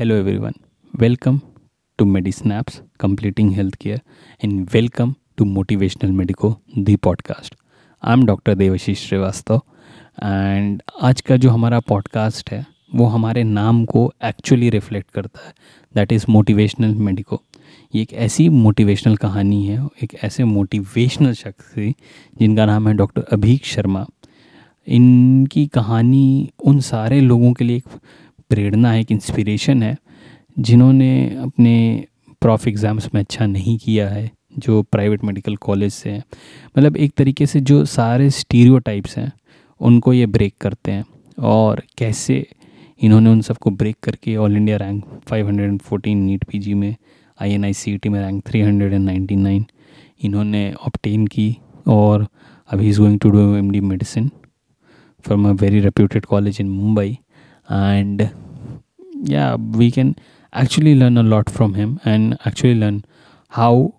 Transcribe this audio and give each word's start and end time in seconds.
Hello, 0.00 0.18
everyone. 0.18 0.54
Welcome 0.94 1.42
to 1.98 2.06
MediSnaps, 2.06 2.80
Completing 2.96 3.52
Healthcare, 3.52 4.00
and 4.40 4.72
welcome 4.72 5.16
to 5.36 5.44
Motivational 5.44 6.14
Medico, 6.14 6.48
the 6.76 6.96
podcast. 6.96 7.56
I'm 8.02 8.24
doctor 8.26 8.54
Devashish 8.54 9.06
Srivastava 9.08 9.60
and 10.24 10.80
आज 11.02 11.20
का 11.20 11.36
जो 11.36 11.50
हमारा 11.50 11.80
podcast 11.80 12.50
है 12.50 12.64
वो 12.94 13.06
हमारे 13.06 13.42
नाम 13.44 13.84
को 13.84 14.12
एक्चुअली 14.24 14.70
रिफ्लेक्ट 14.70 15.10
करता 15.10 15.46
है 15.46 15.52
दैट 15.94 16.12
इज़ 16.12 16.24
मोटिवेशनल 16.28 16.94
मेडिको 16.94 17.42
ये 17.94 18.02
एक 18.02 18.12
ऐसी 18.12 18.48
मोटिवेशनल 18.48 19.16
कहानी 19.16 19.62
है 19.66 19.78
एक 20.02 20.14
ऐसे 20.24 20.44
मोटिवेशनल 20.44 21.34
शख्स 21.34 21.74
जिनका 22.38 22.66
नाम 22.66 22.88
है 22.88 22.94
डॉक्टर 22.94 23.26
अभीक 23.32 23.66
शर्मा 23.66 24.06
इनकी 24.86 25.66
कहानी 25.66 26.50
उन 26.64 26.80
सारे 26.80 27.20
लोगों 27.20 27.52
के 27.52 27.64
लिए 27.64 27.76
एक 27.76 27.98
प्रेरणा 28.50 28.92
है, 28.92 29.00
एक 29.00 29.12
इंस्पिरेशन 29.12 29.82
है, 29.82 29.96
जिन्होंने 30.58 31.36
अपने 31.42 32.04
प्रॉफ 32.42 32.66
एग्ज़ाम्स 32.68 33.08
में 33.14 33.20
अच्छा 33.20 33.46
नहीं 33.46 33.76
किया 33.78 34.08
है, 34.08 34.30
जो 34.58 34.82
प्राइवेट 34.82 35.24
मेडिकल 35.24 35.56
कॉलेज 35.56 35.92
से 35.92 36.10
हैं। 36.10 36.22
मतलब 36.78 36.96
एक 36.96 37.12
तरीके 37.16 37.46
से 37.46 37.60
जो 37.60 37.84
सारे 37.84 38.30
स्टीरियोटाइप्स 38.30 39.16
हैं, 39.18 39.32
उनको 39.80 40.12
ये 40.12 40.26
ब्रेक 40.26 40.54
करते 40.60 40.92
हैं। 40.92 41.04
और 41.38 41.82
कैसे 41.98 42.46
इन्होंने 43.00 43.30
उन 43.30 43.40
सबको 43.40 43.70
ब्रेक 43.70 43.96
करके 44.02 44.36
all 44.36 44.56
India 44.56 44.76
rank 44.76 45.04
514 45.28 46.14
NEET 46.14 46.44
PG 46.44 46.74
में 46.74 46.94
आई 47.40 47.52
एन 47.52 47.72
टी 48.02 48.08
में 48.08 48.20
रैंक 48.20 48.42
399 48.48 49.64
इन्होंने 50.22 50.72
ऑप्टेन 50.86 51.26
की। 51.26 51.56
और 51.88 52.26
अभी 52.70 52.88
is 52.88 53.00
going 53.00 53.18
to 53.20 53.30
do 53.30 53.54
M 53.56 53.70
D 53.70 53.80
medicine 53.80 54.30
from 55.24 55.48
a 55.48 55.52
very 55.52 55.80
reputed 55.80 56.24
college 56.24 56.60
in 56.60 56.68
Mumbai 56.68 57.18
and 57.68 58.20
yeah 59.22 59.56
we 59.56 59.90
can 59.90 60.16
actually 60.52 60.94
learn 60.94 61.16
a 61.16 61.22
lot 61.22 61.50
from 61.50 61.74
him 61.74 62.00
and 62.04 62.36
actually 62.44 62.74
learn 62.74 63.04
how 63.50 63.94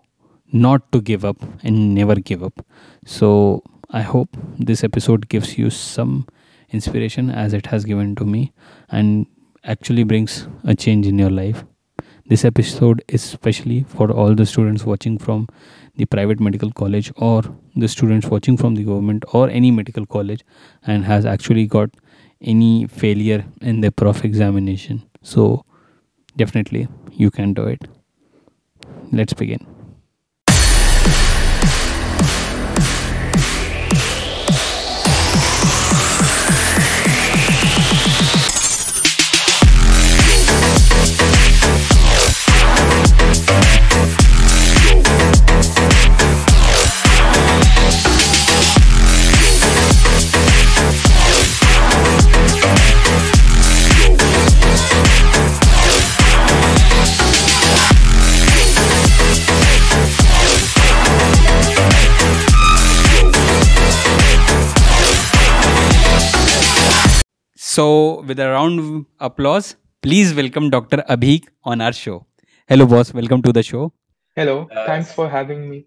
not 0.51 0.91
to 0.91 1.01
give 1.01 1.23
up 1.23 1.37
and 1.63 1.95
never 1.95 2.15
give 2.15 2.43
up. 2.43 2.65
So 3.05 3.63
i 3.93 4.01
hope 4.01 4.37
this 4.57 4.83
episode 4.85 5.27
gives 5.27 5.57
you 5.57 5.69
some 5.69 6.25
inspiration 6.69 7.29
as 7.29 7.53
it 7.53 7.65
has 7.65 7.83
given 7.83 8.15
to 8.15 8.25
me 8.25 8.53
and 8.89 9.25
actually 9.65 10.03
brings 10.03 10.47
a 10.63 10.75
change 10.75 11.05
in 11.07 11.19
your 11.19 11.29
life. 11.29 11.65
This 12.25 12.45
episode 12.45 13.03
is 13.09 13.23
especially 13.25 13.83
for 13.83 14.09
all 14.11 14.33
the 14.33 14.45
students 14.45 14.85
watching 14.85 15.17
from 15.17 15.47
the 15.95 16.05
private 16.05 16.39
medical 16.39 16.71
college 16.71 17.11
or 17.17 17.43
the 17.75 17.87
students 17.87 18.27
watching 18.27 18.55
from 18.55 18.75
the 18.75 18.83
government 18.83 19.25
or 19.33 19.49
any 19.49 19.71
medical 19.71 20.05
college 20.05 20.45
and 20.87 21.03
has 21.03 21.25
actually 21.25 21.65
got 21.67 21.89
any 22.39 22.87
failure 22.87 23.45
in 23.61 23.81
the 23.81 23.91
prof 23.91 24.23
examination 24.23 25.03
so 25.21 25.65
definitely 26.35 26.87
you 27.11 27.31
can 27.31 27.53
do 27.53 27.63
it. 27.63 27.81
Let's 29.11 29.33
begin 29.33 29.70
So, 67.71 68.21
with 68.27 68.37
a 68.37 68.49
round 68.49 68.79
of 68.79 69.05
applause, 69.25 69.75
please 70.01 70.33
welcome 70.33 70.69
Dr. 70.69 70.97
Abhik 71.07 71.45
on 71.63 71.79
our 71.79 71.93
show. 71.93 72.25
Hello, 72.67 72.85
boss. 72.85 73.13
Welcome 73.13 73.41
to 73.43 73.53
the 73.53 73.63
show. 73.63 73.93
Hello. 74.35 74.67
Thanks 74.87 75.13
for 75.13 75.29
having 75.29 75.69
me. 75.69 75.85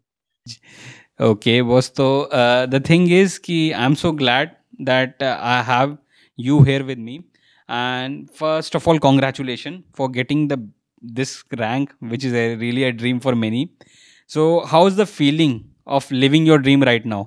Okay, 1.21 1.61
boss. 1.61 1.91
So, 1.95 2.06
uh, 2.43 2.65
the 2.65 2.81
thing 2.81 3.11
is, 3.11 3.39
ki 3.39 3.75
I'm 3.75 3.97
so 3.97 4.12
glad 4.12 4.56
that 4.78 5.27
uh, 5.31 5.37
I 5.39 5.61
have 5.72 5.99
you 6.37 6.62
here 6.62 6.87
with 6.93 7.03
me. 7.11 7.19
And 7.69 8.31
first 8.31 8.75
of 8.75 8.89
all, 8.89 8.99
congratulations 8.99 9.84
for 9.93 10.09
getting 10.09 10.49
the 10.55 10.59
this 11.19 11.37
rank, 11.65 11.95
which 12.15 12.25
is 12.25 12.33
a, 12.45 12.56
really 12.65 12.84
a 12.84 12.95
dream 13.03 13.21
for 13.21 13.37
many. 13.43 13.62
So, 14.27 14.49
how's 14.72 14.97
the 14.97 15.09
feeling 15.19 15.61
of 15.87 16.11
living 16.11 16.47
your 16.47 16.59
dream 16.71 16.89
right 16.93 17.05
now? 17.05 17.22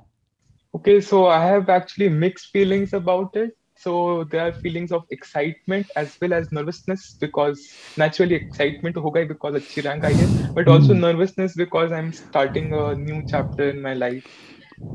Okay, 0.74 1.00
so 1.00 1.28
I 1.28 1.46
have 1.46 1.70
actually 1.70 2.10
mixed 2.10 2.52
feelings 2.58 2.94
about 3.04 3.36
it. 3.46 3.56
So 3.80 4.24
there 4.26 4.48
are 4.48 4.54
feelings 4.54 4.92
of 4.92 5.06
excitement 5.12 5.90
as 5.96 6.18
well 6.22 6.34
as 6.34 6.52
nervousness 6.52 7.16
because 7.20 7.72
naturally 7.96 8.36
excitement 8.36 8.96
hogai 8.96 9.26
because 9.26 9.62
achhi 9.62 9.86
rank 9.86 10.04
I 10.04 10.14
hai, 10.14 10.52
but 10.54 10.66
hmm. 10.66 10.72
also 10.72 10.94
nervousness 10.94 11.56
because 11.56 11.92
I'm 11.92 12.12
starting 12.12 12.74
a 12.74 12.96
new 12.96 13.24
chapter 13.28 13.70
in 13.70 13.82
my 13.82 13.94
life. 13.94 14.26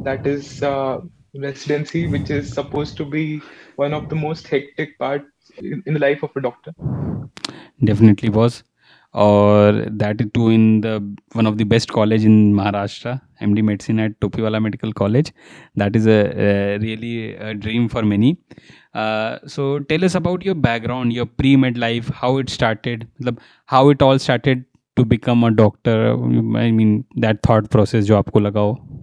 That 0.04 0.26
is 0.26 0.62
uh, 0.62 1.00
residency, 1.34 2.06
which 2.06 2.31
is 2.31 2.53
supposed 2.53 2.97
to 2.98 3.04
be 3.04 3.41
one 3.76 3.94
of 3.94 4.09
the 4.09 4.16
most 4.16 4.48
hectic 4.48 4.99
parts 4.99 5.26
in, 5.59 5.82
in 5.87 5.94
the 5.94 6.00
life 6.00 6.22
of 6.22 6.31
a 6.37 6.41
doctor. 6.41 6.72
Definitely 7.84 8.28
was. 8.28 8.62
और 9.15 9.84
that 9.91 10.21
is 10.21 10.28
to 10.28 10.50
in 10.50 10.81
the 10.81 10.87
one 11.37 11.47
of 11.47 11.55
the 11.56 11.62
best 11.69 11.91
college 11.91 12.25
in 12.27 12.55
Maharashtra 12.55 13.19
M 13.43 13.55
D 13.55 13.62
medicine 13.62 14.00
at 14.00 14.15
Topiwala 14.21 14.59
medical 14.59 14.93
college 14.93 15.33
that 15.78 15.97
is 15.97 16.09
a 16.11 16.23
really 16.83 17.55
dream 17.61 17.87
for 17.89 18.05
many 18.05 18.37
so 19.47 19.77
tell 19.89 20.05
us 20.05 20.17
about 20.17 20.47
your 20.47 20.56
background 20.56 21.12
your 21.12 21.27
pre 21.39 21.55
med 21.56 21.78
life 21.78 22.11
how 22.15 22.41
it 22.41 22.49
started 22.49 23.05
मतलब 23.05 23.39
how 23.69 23.91
it 23.91 24.03
all 24.03 24.19
started 24.19 24.65
to 24.97 25.05
become 25.05 25.47
a 25.47 25.49
doctor 25.56 26.06
I 26.59 26.73
mean 26.73 26.99
that 27.19 27.39
thought 27.49 27.67
process 27.67 28.05
जो 28.05 28.17
आपको 28.17 28.41
लगा 28.41 28.61
हो। 28.61 29.02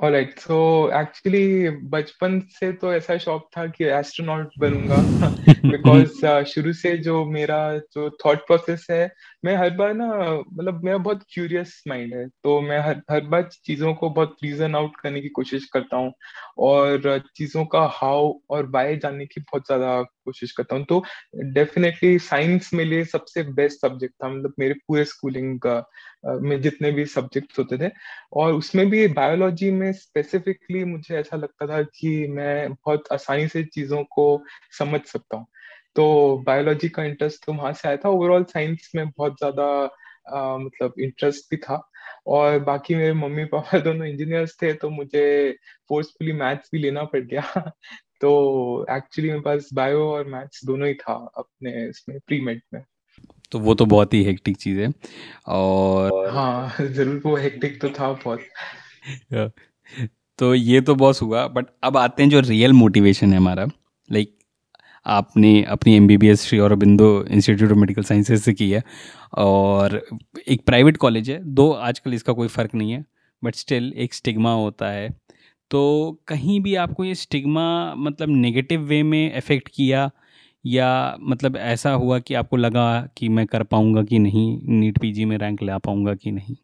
alright 0.00 0.38
so 0.38 0.56
actually 1.00 1.68
बचपन 1.70 2.40
से 2.50 2.72
तो 2.72 2.92
ऐसा 2.94 3.18
शौक 3.18 3.48
था 3.56 3.66
कि 3.66 3.84
एस्ट्रोनॉट 3.84 4.50
बनूँगा। 4.58 5.00
बिकॉज़ 5.66 6.26
uh, 6.26 6.44
शुरू 6.44 6.72
से 6.72 6.96
जो 6.98 7.24
मेरा 7.24 7.78
जो 7.78 8.10
थॉट 8.26 8.38
प्रोसेस 8.38 8.86
है 8.90 9.10
मैं 9.44 9.56
हर 9.56 9.70
बार 9.70 9.94
ना 9.94 10.06
मतलब 10.52 10.84
मेरा 10.84 10.98
बहुत 10.98 11.24
क्यूरियस 11.28 11.82
माइंड 11.88 12.14
है। 12.14 12.28
तो 12.28 12.60
मैं 12.60 12.78
हर 12.78 13.02
हर 13.10 13.20
बार 13.20 13.48
चीज़ों 13.64 13.94
को 13.94 14.10
बहुत 14.10 14.36
रीजन 14.44 14.74
आउट 14.74 14.96
करने 14.96 15.20
की 15.20 15.28
कोशिश 15.28 15.64
करता 15.64 15.96
हूँ। 15.96 16.12
और 16.58 17.18
चीज़ों 17.36 17.64
का 17.64 17.88
हाउ 17.92 18.32
और 18.50 18.70
वाई 18.70 18.96
जानने 18.96 19.26
की 19.26 19.40
बहुत 19.40 19.66
ज़्यादा 19.66 20.04
कोशिश 20.24 20.52
करता 20.52 20.76
हूँ। 20.76 20.84
तो 20.84 21.02
डेफिनेटली 21.54 22.18
साइंस 22.20 22.70
मेरे 22.74 22.88
लिए 22.90 23.04
सबसे 23.06 23.42
बेस्ट 23.54 23.80
सब्जेक्ट 23.80 24.14
था 24.24 24.28
मतलब 24.28 24.54
मेरे 24.58 24.74
पूरे 24.88 25.04
स्कूलिंग 25.04 25.58
का 25.66 25.82
में 26.40 26.60
जितने 26.62 26.90
भी 26.92 27.04
सब्जेक्ट्स 27.06 27.58
होते 27.58 27.78
थे। 27.78 27.90
और 28.34 28.52
उसमें 28.54 28.88
भी 28.90 29.06
बायोलॉजी 29.10 29.70
में 29.72 29.92
स्पेसिफिकली 29.94 30.84
मुझे 30.84 31.16
ऐसा 31.18 31.36
लगता 31.36 31.66
था 31.68 31.82
कि 31.94 32.16
मैं 32.30 32.72
बहुत 32.72 33.12
आसानी 33.12 33.48
से 33.48 33.64
चीज़ों 33.66 34.02
को 34.10 34.26
समझ 34.78 35.00
सकता 35.06 35.36
हूँ। 35.36 35.46
तो 35.96 36.38
बायोलॉजी 36.46 36.88
का 36.88 37.04
इंटरेस्ट 37.04 37.44
तो 37.46 37.52
वहाँ 37.52 37.72
से 37.72 37.88
आया 37.88 37.96
था। 37.96 38.08
ओवरऑल 38.08 38.44
साइंस 38.44 38.90
में 38.96 39.06
बहुत 39.08 39.36
ज़्यादा 39.38 39.66
मतलब 40.58 40.94
इंटरेस्ट 41.00 41.50
भी 41.50 41.56
था। 41.58 41.82
और 42.26 42.58
बाकी 42.60 42.94
मेरे 42.94 43.12
मम्मी 43.14 43.44
पापा 43.44 43.78
दोनों 43.80 44.06
इंजीनियर्स 44.06 44.56
थे 44.62 44.72
तो 44.74 44.90
मुझे 44.90 45.24
फोर्सफुली 45.88 46.32
मैथ्स 46.34 46.70
भी 46.72 46.78
लेना 46.78 47.04
पड़ 47.04 47.20
गया। 47.22 47.42
तो 48.20 48.86
एक्चुअली 48.90 49.28
मेरे 49.30 49.40
पास 49.40 49.68
बायो 49.74 50.04
और 50.08 50.26
मैथ्स 50.26 50.64
दोनों 50.64 50.88
ही 50.88 50.94
था 50.94 51.14
अपने 51.38 51.88
इसमें 51.88 52.18
प्री 52.26 52.40
मेड 52.40 52.60
में। 52.74 52.82
तो 53.52 53.58
वो 53.58 53.74
तो 53.74 53.86
बहुत 53.86 54.14
ही 54.14 54.22
हेक्टिक 54.24 54.56
चीज़ 54.56 54.80
है 54.80 54.92
और 55.48 56.28
हाँ 56.30 56.76
ज़रूर 56.80 57.20
वो 57.26 57.36
हेक्टिक 57.36 57.80
तो 57.80 57.88
था 57.90 58.12
बहुत। 58.24 58.40
तो 60.38 60.54
ये 60.54 60.80
तो 60.80 60.94
बॉस 60.94 61.22
हुआ 61.22 61.46
बट 61.48 61.66
अब 61.82 61.96
आते 61.96 62.22
हैं 62.22 62.30
जो 62.30 62.40
रियल 62.40 62.72
मोटिवेशन 62.72 63.32
है 63.32 63.38
हमारा। 63.38 63.64
लाइक 63.64 64.28
like, 64.28 64.42
आपने 65.06 65.62
अपनी 65.62 65.94
M 65.96 66.06
B 66.06 66.16
B 66.16 66.28
S 66.28 66.42
Shri 66.42 66.58
Aurobindo 66.58 67.08
institute 67.24 67.70
of 67.70 67.78
medical 67.78 68.02
sciences 68.02 68.40
से 68.42 68.52
की 68.52 68.70
है 68.70 68.82
और 69.38 70.00
एक 70.48 70.64
प्राइवेट 70.66 70.96
कॉलेज 70.96 71.30
है 71.30 71.38
दो 71.54 71.70
आजकल 71.70 72.14
इसका 72.14 72.32
कोई 72.32 72.48
फ़र्क 72.48 72.74
नहीं 72.74 72.92
है 72.92 73.04
बट 73.42 73.54
स्टिल 73.54 73.92
एक 73.96 74.14
स्टिग्मा 74.14 74.52
होता 74.52 74.90
है। 74.90 75.08
तो 75.74 76.18
कहीं 76.28 76.60
भी 76.60 76.74
आपको 76.74 77.04
ये 77.04 77.14
स्टिग्मा 77.14 77.94
मतलब 77.94 78.28
नेगेटिव 78.28 78.80
वे 78.80 79.02
में 79.02 79.32
अफेक्ट 79.32 79.68
किया 79.74 80.10
या 80.66 81.16
मतलब 81.20 81.56
ऐसा 81.56 81.92
हुआ 81.92 82.18
कि 82.18 82.34
आपको 82.34 82.56
लगा 82.56 83.08
कि 83.16 83.28
मैं 83.28 83.46
कर 83.46 83.62
पाऊँगा 83.62 84.02
कि 84.02 84.18
नहीं 84.18 84.60
नीट 84.80 84.98
पीजी 84.98 85.24
में 85.24 85.38
रैंक 85.38 85.62
ला 85.62 85.78
पाऊँगा 85.78 86.14
कि 86.14 86.30
नहीं? 86.30 86.56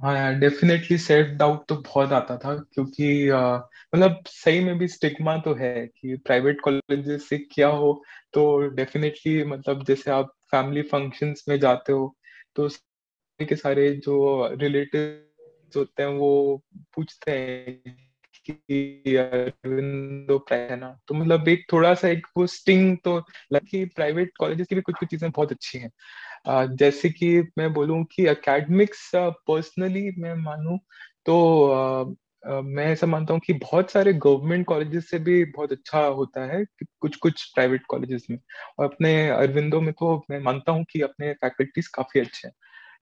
हाँ 0.00 0.14
यार 0.16 0.34
डेफिनेटली 0.34 0.98
सेल्फ 0.98 1.38
डाउट 1.38 1.66
तो 1.68 1.76
बहुत 1.76 2.12
आता 2.12 2.36
था 2.36 2.56
क्योंकि 2.74 3.30
मतलब 3.94 4.24
सही 4.26 4.60
में 4.60 4.78
भी 4.78 4.88
स्टिग्मा 4.88 5.38
तो 5.38 5.54
है 5.54 5.86
कि 5.86 6.16
प्राइवेट 6.16 6.60
कॉलेजेस 6.60 7.28
से 7.28 7.38
क्या 7.38 7.68
हो 7.68 8.04
तो 8.32 8.60
डेफिनेटली 8.68 9.44
मतलब 9.44 9.84
जैसे 9.84 10.10
आप 10.10 10.26
फैमिली 10.50 10.82
फ़ंक्शंस 10.82 11.44
में 11.48 11.60
जाते 11.60 11.92
हो 11.92 12.16
तो 12.56 12.68
सारे 12.68 13.46
के 13.46 13.56
सारे 13.56 13.92
जो 13.96 14.48
रिलेटिव्स 14.52 15.25
होते 15.76 16.02
हैं 16.02 16.10
वो 16.10 16.62
पूछते 16.94 17.32
हैं 17.32 17.96
कि 18.50 19.14
है 20.52 20.76
ना 20.76 20.98
तो 21.08 21.14
मतलब 21.14 21.48
एक 21.48 21.66
थोड़ा 21.72 21.94
सा 21.94 22.08
एक 22.08 22.26
वो 22.36 22.46
स्टिंग 22.46 22.98
तो 23.04 23.24
लगी 23.52 23.84
प्राइवेट 23.84 24.32
कॉलेजेस 24.38 24.66
की 24.66 24.74
भी 24.74 24.80
कुछ 24.80 24.94
कुछ 24.94 25.08
चीज़ें 25.08 25.30
बहुत 25.30 25.52
अच्छी 25.52 25.78
हैं। 25.78 25.90
जैसे 26.76 27.10
कि 27.10 27.42
मैं 27.58 27.72
बोलूँ 27.72 28.04
कि 28.04 28.26
अकेडमिक्स 28.26 29.10
पर्सनली 29.16 30.10
मैं 30.18 30.34
मानूं 30.34 30.78
तो 31.26 31.36
मैं 32.62 32.86
ऐसा 32.86 33.06
मानता 33.06 33.32
हूँ 33.34 33.40
कि 33.46 33.52
बहुत 33.52 33.90
सारे 33.90 34.12
गवर्नमेंट 34.12 34.66
कॉलेजेस 34.66 35.10
से 35.10 35.18
भी 35.18 35.44
बहुत 35.44 35.72
अच्छा 35.72 35.98
होता 36.00 36.44
है 36.46 36.64
कुछ 37.00 37.16
कुछ 37.16 37.44
प्राइवेट 37.54 37.82
कॉलेजेस 37.88 38.26
में। 38.30 38.38
और 38.78 38.84
अपने 38.86 39.28
अरविंदो 39.30 39.80
में 39.80 39.94
तो 39.94 40.26
मैं 40.30 40.40
मानता 40.40 40.72
हूँ 40.72 40.84
कि 40.90 41.00
अपने 41.00 41.32
फैकल्टीज 41.32 41.88
काफ़ी 41.88 42.20
अच्छे 42.20 42.48
हैं। 42.48 42.54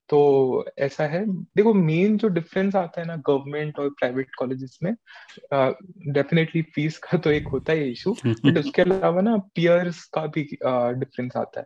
तो 0.09 0.65
ऐसा 0.77 1.03
है। 1.03 1.25
देखो 1.27 1.73
मेन 1.73 2.17
जो 2.17 2.27
डिफरेंस 2.27 2.75
आता 2.75 3.01
है 3.01 3.07
ना 3.07 3.15
गवर्नमेंट 3.15 3.79
और 3.79 3.89
प्राइवेट 3.89 4.27
कॉलेजेस 4.35 4.79
में 4.83 4.93
डेफिनेटली 6.13 6.61
फ़ीस 6.61 6.97
का 6.97 7.17
तो 7.17 7.31
एक 7.31 7.47
होता 7.47 7.73
है 7.73 7.91
इशू 7.91 8.13
बट 8.25 8.57
उसके 8.57 8.81
अलावा 8.81 9.21
ना 9.21 9.37
पियर्स 9.37 10.03
का 10.03 10.25
भी 10.25 10.43
डिफरेंस 10.43 11.31
uh, 11.31 11.37
आता 11.37 11.59
है। 11.59 11.65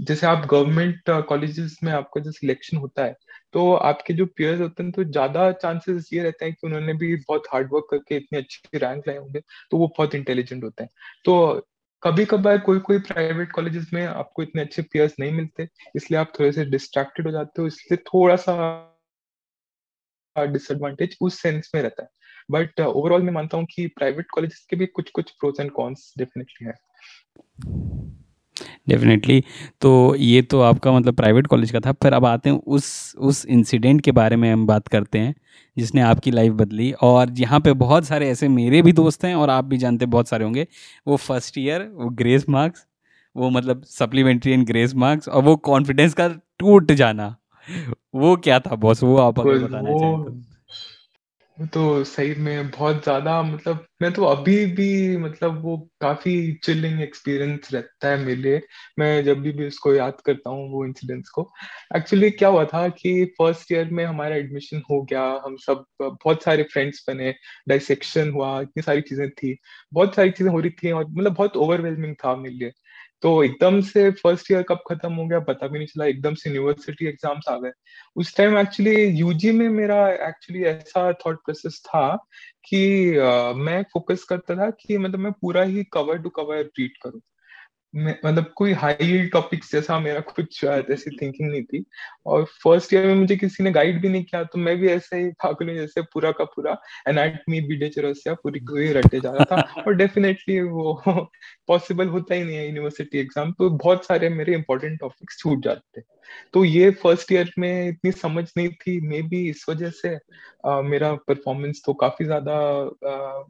जैसे 0.00 0.26
आप 0.26 0.46
गवर्नमेंट 0.46 1.00
कॉलेजेस 1.10 1.78
में 1.84 1.92
आपका 1.92 2.20
जो 2.20 2.30
सिलेक्शन 2.32 2.76
होता 2.76 3.04
है 3.04 3.16
तो 3.52 3.74
आपके 3.74 4.14
जो 4.14 4.26
पियर्स 4.26 4.60
होते 4.60 4.82
हैं 4.82 4.92
तो 4.92 5.04
ज़्यादा 5.04 5.52
चांसेस 5.52 6.10
ये 6.12 6.22
रहते 6.22 6.44
हैं 6.44 6.54
कि 6.54 6.66
उन्होंने 6.66 6.94
भी 6.94 7.16
बहुत 7.16 7.42
हार्ड 7.52 7.68
वर्क 7.72 7.86
करके 7.90 8.16
इतनी 8.16 8.38
अच्छे 8.38 8.78
रैंक 8.78 9.08
लाए 9.08 9.16
होंगे 9.16 9.40
तो 9.70 9.76
वो 9.76 9.88
बहुत 9.88 10.14
इंटेलिजेंट 10.14 10.64
होते 10.64 10.82
हैं। 10.82 10.90
तो 11.24 11.66
कभी 12.04 12.24
कभार 12.24 12.58
कोई 12.58 12.78
कोई 12.78 12.98
प्राइवेट 12.98 13.52
कॉलेजेस 13.52 13.90
में 13.94 14.04
आपको 14.06 14.42
इतने 14.42 14.62
अच्छे 14.62 14.82
पियर्स 14.82 15.14
नहीं 15.20 15.32
मिलते, 15.32 15.68
इसलिए 15.96 16.20
आप 16.20 16.32
थोड़े 16.38 16.50
से 16.52 16.64
डिस्ट्रैक्टेड 16.64 17.26
हो 17.26 17.32
जाते 17.32 17.62
हो, 17.62 17.66
इसलिए 17.66 17.96
थोड़ा 18.06 18.36
सा 18.36 18.54
डिसएडवांटेज 20.36 21.16
उस 21.20 21.40
सेंस 21.42 21.70
में 21.74 21.82
रहता 21.82 22.02
है। 22.02 22.08
बट 22.50 22.80
ओवरऑल 22.80 23.22
मैं 23.22 23.32
मानता 23.32 23.56
हूँ 23.56 23.66
कि 23.70 23.86
प्राइवेट 23.86 24.26
कॉलेजेस 24.30 24.66
के 24.70 24.76
भी 24.76 24.86
कुछ 24.86 25.10
कुछ 25.10 25.30
प्रोज 25.30 25.60
एंड 25.60 25.70
कॉन्स 25.70 26.12
डेफिनेटली 26.18 26.66
है। 26.66 26.74
डेफिनेटली 28.86 29.42
तो 29.80 30.14
ये 30.16 30.42
तो 30.42 30.60
आपका 30.62 30.92
मतलब 30.92 31.14
प्राइवेट 31.14 31.46
कॉलेज 31.46 31.70
का 31.70 31.80
था। 31.80 31.92
फिर 31.94 32.12
अब 32.12 32.24
आते 32.26 32.50
हैं 32.50 32.56
उस 32.58 33.14
उस 33.18 33.44
इंसिडेंट 33.46 34.00
के 34.00 34.12
बारे 34.12 34.36
में 34.36 34.50
हम 34.52 34.66
बात 34.66 34.88
करते 34.88 35.18
हैं 35.18 35.34
जिसने 35.76 36.00
आपकी 36.02 36.30
लाइफ 36.30 36.52
बदली। 36.52 36.90
और 37.02 37.32
यहाँ 37.38 37.60
पे 37.60 37.72
बहुत 37.74 38.04
सारे 38.04 38.28
ऐसे 38.30 38.48
मेरे 38.48 38.82
भी 38.82 38.92
दोस्त 38.92 39.24
हैं 39.24 39.34
और 39.34 39.50
आप 39.50 39.64
भी 39.64 39.78
जानते 39.78 40.06
बहुत 40.08 40.28
सारे 40.28 40.44
होंगे। 40.44 40.66
वो 41.06 41.16
फ़र्स्ट 41.18 41.58
ईयर 41.58 41.88
वो 41.94 42.08
ग्रेस 42.12 42.48
मार्क्स 42.48 42.86
वो 43.36 43.50
मतलब 43.50 43.82
सप्लीमेंट्री 43.88 44.52
एंड 44.52 44.66
ग्रेस 44.66 44.94
मार्क्स 44.94 45.28
और 45.28 45.42
वो 45.42 45.56
कॉन्फिडेंस 45.64 46.14
का 46.14 46.28
टूट 46.58 46.92
जाना। 46.92 47.34
वो 48.14 48.36
क्या 48.38 48.58
था 48.60 48.76
बॉस 48.76 49.02
वो 49.02 49.16
आप 49.18 49.40
अगर 49.40 49.58
बताना 49.58 49.90
वो 49.90 50.16
तो 51.58 51.66
तो 51.66 52.04
सही 52.04 52.34
में 52.36 52.70
बहुत 52.70 53.02
ज़्यादा 53.04 53.40
मतलब 53.42 53.84
मैं 54.02 54.12
तो 54.12 54.24
अभी 54.24 54.54
भी 54.68 55.16
मतलब 55.18 55.60
वो 55.62 55.76
काफ़ी 56.00 56.32
चिलिंग 56.64 57.00
एक्सपीरियंस 57.02 57.68
रहता 57.74 58.08
है 58.08 58.16
मेरे 58.18 58.36
लिए। 58.36 58.60
मैं 58.98 59.22
जब 59.24 59.40
भी 59.40 59.52
भी 59.52 59.66
उसको 59.66 59.92
याद 59.94 60.20
करता 60.26 60.50
हूँ, 60.50 60.68
वो 60.70 60.84
इंसिडेंट्स 60.86 61.30
को। 61.30 61.48
एक्चुअली 61.96 62.30
क्या 62.32 62.48
हुआ 62.48 62.64
था 62.64 62.86
कि 62.90 63.24
फ़र्स्ट 63.38 63.72
ईयर 63.72 63.90
में 63.90 64.04
हमारा 64.04 64.36
एडमिशन 64.36 64.82
हो 64.90 65.00
गया। 65.02 65.22
हम 65.46 65.56
सब, 65.58 65.84
बहुत 66.02 66.42
सारे 66.42 66.62
फ्रेंड्स 66.72 67.04
बने। 67.08 67.30
डाइसेक्शन 67.68 68.30
हुआ, 68.30 68.60
इतनी 68.60 68.82
सारी 68.82 69.00
चीज़ें 69.02 69.28
थी। 69.32 69.56
बहुत 69.92 70.14
सारी 70.14 70.30
चीज़ें 70.30 70.50
हो 70.52 70.60
रही 70.60 70.70
थी 70.82 70.90
और 70.92 71.04
मतलब 71.08 71.32
बहुत 71.34 71.56
ओवरवेलमिंग 71.58 72.14
था 72.24 72.34
मेरे 72.36 72.54
लिए। 72.54 72.72
तो 73.24 73.44
एकदम 73.44 73.80
से 73.80 74.10
फ़र्स्ट 74.10 74.50
ईयर 74.52 74.62
कब 74.62 74.80
खत्म 74.88 75.12
हो 75.12 75.26
गया 75.26 75.38
पता 75.40 75.66
भी 75.66 75.78
नहीं 75.78 75.86
चला 75.86 76.06
एकदम 76.06 76.34
से 76.34 76.50
यूनिवर्सिटी 76.50 77.06
एग्ज़ाम्स 77.06 77.48
आ 77.48 77.56
गए। 77.58 77.70
उस 78.16 78.36
टाइम 78.36 78.58
एक्चुअली 78.58 79.04
यूजी 79.04 79.52
में 79.52 79.68
मेरा 79.68 80.08
एक्चुअली 80.28 80.64
ऐसा 80.64 81.12
थॉट 81.12 81.36
प्रोसेस 81.36 81.82
था 81.86 82.16
कि 82.64 83.10
uh, 83.16 83.54
मैं 83.56 83.82
फोकस 83.82 84.24
करता 84.24 84.56
था 84.56 84.70
कि 84.70 84.98
मतलब 84.98 85.18
मैं 85.18 85.32
पूरा 85.32 85.62
ही 85.62 85.84
कवर 85.84 86.18
टू 86.18 86.28
कवर 86.28 86.60
रीड 86.60 86.90
करूँ। 87.02 87.20
मतलब 87.94 88.52
कोई 88.56 88.72
हाई 88.74 89.18
टॉपिक्स 89.32 89.70
जैसा 89.72 89.98
मेरा 90.00 90.20
कुछ 90.30 90.62
ऐसी 90.64 91.10
थिंकिंग 91.12 91.50
नहीं 91.50 91.62
थी। 91.64 91.84
और 92.26 92.44
फ़र्स्ट 92.64 92.94
ईयर 92.94 93.06
में 93.06 93.14
मुझे 93.14 93.36
किसी 93.36 93.62
ने 93.64 93.70
गाइड 93.72 94.00
भी 94.02 94.08
नहीं 94.08 94.24
किया 94.24 94.42
तो 94.44 94.58
मैं 94.58 94.76
भी 94.78 94.88
ऐसे 94.88 95.16
ही 95.16 95.28
भागने 95.44 95.74
जैसे 95.74 96.02
पूरा 96.14 96.30
का 96.32 96.44
पूरा 96.46 96.76
एनाटमी 97.08 97.60
बीडे 97.68 97.88
चौरसिया 97.90 98.34
पूरी 98.34 98.60
पूरी 98.62 98.92
रटे 98.92 99.20
जा 99.20 99.30
रहा 99.30 99.42
था। 99.52 99.56
और 99.86 99.94
डेफिनेटली 99.96 100.60
वो 100.62 100.94
पॉसिबल 101.68 102.08
होता 102.08 102.34
ही 102.34 102.44
नहीं 102.44 102.56
है 102.56 102.66
यूनिवर्सिटी 102.66 103.18
एग्ज़ाम 103.18 103.52
तो 103.52 103.70
बहुत 103.72 104.04
सारे 104.06 104.28
मेरे 104.30 104.54
इंपॉर्टेंट 104.54 104.98
टॉपिक्स 105.00 105.38
छूट 105.38 105.62
जाते। 105.64 106.02
तो 106.54 106.64
ये 106.64 106.90
फ़र्स्ट 107.02 107.32
ईयर 107.32 107.52
में 107.58 107.88
इतनी 107.88 108.12
समझ 108.12 108.44
नहीं 108.56 108.68
थी। 108.76 109.00
मे 109.08 109.22
बी 109.24 109.48
इस 109.50 109.64
वजह 109.68 109.90
से 109.92 110.14
अ, 110.64 110.80
मेरा 110.82 111.12
परफॉर्मेंस 111.28 111.82
तो 111.86 111.94
काफ़ी 111.96 112.24
ज़्यादा 112.24 112.58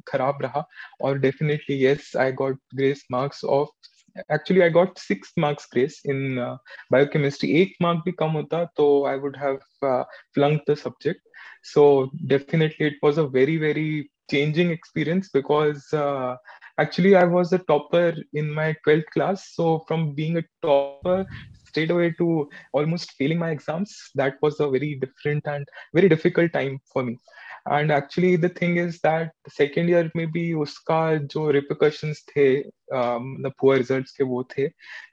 खराब 0.08 0.38
रहा। 0.42 0.64
और 1.02 1.18
definitely 1.18 1.84
yes 1.84 2.12
I 2.18 2.32
got 2.34 2.58
grace 2.74 3.04
marks 3.12 3.44
of 3.46 3.70
actually 4.30 4.62
I 4.62 4.68
got 4.68 4.98
six 4.98 5.32
marks 5.36 5.66
grace 5.66 6.00
in 6.04 6.38
uh, 6.38 6.56
biochemistry. 6.90 7.54
Eight 7.56 7.76
mark 7.80 8.04
bhi 8.06 8.16
kam 8.16 8.30
hota, 8.30 8.68
so 8.76 9.04
I 9.04 9.16
would 9.16 9.36
have 9.36 9.60
uh, 9.82 10.04
flunked 10.34 10.66
the 10.66 10.76
subject. 10.76 11.20
So 11.62 12.10
definitely 12.26 12.86
it 12.86 12.94
was 13.02 13.18
a 13.18 13.26
very 13.26 13.56
very 13.56 14.10
changing 14.30 14.70
experience 14.70 15.28
because 15.32 15.92
uh, 15.92 16.36
actually 16.78 17.14
I 17.14 17.24
was 17.24 17.52
a 17.52 17.58
topper 17.58 18.14
in 18.32 18.50
my 18.50 18.74
12th 18.84 19.10
class. 19.12 19.50
So 19.54 19.84
from 19.86 20.14
being 20.14 20.38
a 20.38 20.44
topper 20.62 21.26
straight 21.66 21.90
away 21.90 22.12
to 22.18 22.48
almost 22.72 23.12
failing 23.12 23.38
my 23.38 23.50
exams, 23.50 23.94
that 24.14 24.34
was 24.42 24.60
a 24.60 24.68
very 24.68 24.98
different 25.00 25.46
and 25.46 25.66
very 25.92 26.08
difficult 26.08 26.52
time 26.52 26.78
for 26.92 27.02
me. 27.02 27.18
And 27.66 27.90
actually 27.92 28.36
the 28.36 28.50
thing 28.62 28.78
is 28.78 28.96
that 29.06 29.30
second 29.50 29.90
year 29.90 30.10
में 30.16 30.26
भी 30.32 30.52
उसका 30.62 30.98
जो 31.16 31.50
repercussions 31.50 32.24
थे 32.28 32.48
मतलब 32.92 33.52
poor 33.60 33.76
results 33.76 34.12
के 34.12 34.24
वो 34.24 34.42
थे 34.50 34.66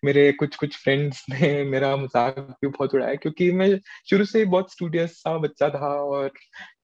मेरे 0.06 0.32
कुछ 0.32 0.56
कुछ 0.56 0.78
फ्रेंड्स 0.84 1.24
ने 1.30 1.64
मेरा 1.64 1.96
मज़ाक 1.96 2.40
भी 2.40 2.68
बहुत 2.68 2.96
उड़ाया 2.96 3.16
क्योंकि 3.16 3.52
मैं 3.52 3.70
शुरू 4.10 4.26
से 4.26 4.44
बहुत 4.46 4.72
स्टूडियस 4.72 5.18
सा 5.20 5.38
बच्चा 5.38 5.70
था 5.70 5.94
और 5.96 6.32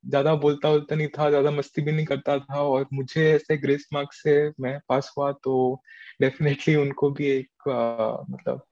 ज़्यादा 0.06 0.36
बोलता 0.36 0.70
बोलता 0.70 0.96
नहीं 0.96 1.08
था 1.18 1.30
ज़्यादा 1.30 1.52
मस्ती 1.52 1.82
भी 1.82 1.92
नहीं 1.92 2.06
करता 2.06 2.38
था 2.40 2.62
और 2.62 2.86
मुझे 2.94 3.30
ऐसे 3.32 3.58
ग्रेस 3.58 3.88
मार्क्स 3.94 4.22
से 4.24 4.38
मैं 4.62 4.78
पास 4.90 5.14
हुआ 5.18 5.32
तो 5.44 5.82
डेफिनेटली 6.22 6.76
उनको 6.76 7.12
भी 7.12 7.28
एक 7.30 7.70
आ, 7.70 8.26
मतलब 8.30 8.66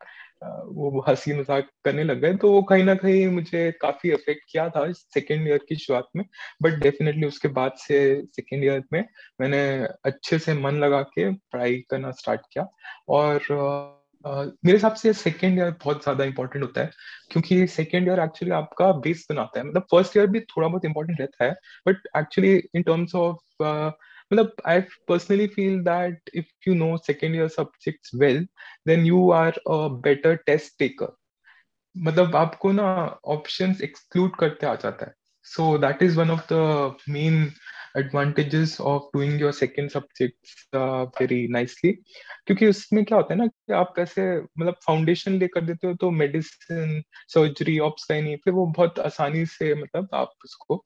वो 0.67 1.03
हँसी 1.07 1.33
मज़ाक 1.33 1.69
करने 1.85 2.03
लग 2.03 2.19
गए 2.21 2.33
तो 2.35 2.51
वो 2.51 2.61
कहीं 2.63 2.83
ना 2.83 2.95
कहीं 2.95 3.27
मुझे 3.27 3.71
काफ़ी 3.81 4.11
अफेक्ट 4.11 4.41
किया 4.51 4.67
था 4.69 4.91
सेकेंड 4.91 5.47
ईयर 5.47 5.65
की 5.69 5.75
शुरुआत 5.75 6.07
में। 6.15 6.23
बट 6.61 6.79
डेफिनेटली 6.79 7.27
उसके 7.27 7.47
बाद 7.47 7.73
से 7.77 7.99
सेकेंड 8.35 8.63
ईयर 8.63 8.83
में 8.93 9.03
मैंने 9.41 9.61
अच्छे 10.05 10.39
से 10.39 10.53
मन 10.53 10.75
लगा 10.75 11.01
के 11.01 11.29
पढ़ाई 11.31 11.77
करना 11.89 12.11
स्टार्ट 12.11 12.41
किया। 12.53 12.67
और 13.09 13.39
uh, 14.25 14.45
मेरे 14.65 14.77
हिसाब 14.77 14.93
से 14.93 15.13
सेकेंड 15.13 15.57
ईयर 15.59 15.71
बहुत 15.83 16.03
ज़्यादा 16.03 16.23
इंपॉर्टेंट 16.23 16.63
होता 16.63 16.81
है 16.81 16.91
क्योंकि 17.31 17.65
सेकेंड 17.67 18.07
ईयर 18.07 18.19
एक्चुअली 18.19 18.53
आपका 18.55 18.91
बेस 18.99 19.25
बनाता 19.29 19.59
है। 19.59 19.65
मतलब 19.65 19.85
फ़र्स्ट 19.91 20.17
ईयर 20.17 20.27
भी 20.27 20.39
थोड़ा 20.39 20.67
बहुत 20.67 20.85
इंपॉर्टेंट 20.85 21.19
रहता 21.21 21.45
है 21.45 21.51
but 21.87 22.07
actually 22.17 22.55
in 22.75 22.81
terms 22.81 23.15
of 23.15 23.63
मतलब 24.33 24.55
I 24.67 24.81
personally 25.07 25.47
feel 25.47 25.79
that 25.79 26.29
if 26.35 26.45
you 26.67 26.75
know 26.75 26.97
second 26.97 27.35
year 27.35 27.47
subjects 27.47 28.11
well 28.15 28.47
then 28.87 29.05
you 29.05 29.31
are 29.31 29.51
a 29.51 29.87
better 30.03 30.35
test 30.35 30.79
taker 30.79 31.15
मतलब 31.97 32.35
आपको 32.35 32.71
ना 32.71 33.19
ऑप्शंस 33.25 33.81
एक्सक्लूड 33.81 34.35
करते 34.35 34.67
आ 34.67 34.75
जाता 34.75 35.05
है। 35.05 35.13
So 35.43 35.77
that 35.77 36.03
is 36.03 36.19
one 36.19 36.31
of 36.31 36.53
the 36.53 36.95
main 37.09 37.51
advantages 37.97 38.81
of 38.81 39.03
doing 39.17 39.41
your 39.41 39.51
second 39.51 39.89
subject 39.89 40.75
very 41.21 41.47
nicely 41.47 41.91
क्योंकि 42.47 42.67
उसमें 42.67 43.05
क्या 43.05 43.17
होता 43.17 43.33
है 43.33 43.39
ना 43.39 43.47
कि 43.47 43.73
आप 43.73 43.93
कैसे 43.95 44.41
मतलब 44.41 44.75
फाउंडेशन 44.85 45.31
लेकर 45.31 45.61
देते 45.61 45.87
हो 45.87 45.93
तो 45.93 46.11
मेडिसिन 46.11 47.03
सर्जरी 47.27 47.79
ऑप्स 47.79 48.03
का 48.03 48.15
ही 48.15 48.21
नहीं 48.21 48.37
फिर 48.37 48.53
वो 48.53 48.65
बहुत 48.65 48.99
आसानी 48.99 49.45
से 49.45 49.75
मतलब 49.75 50.09
आप 50.13 50.33
उसको 50.45 50.85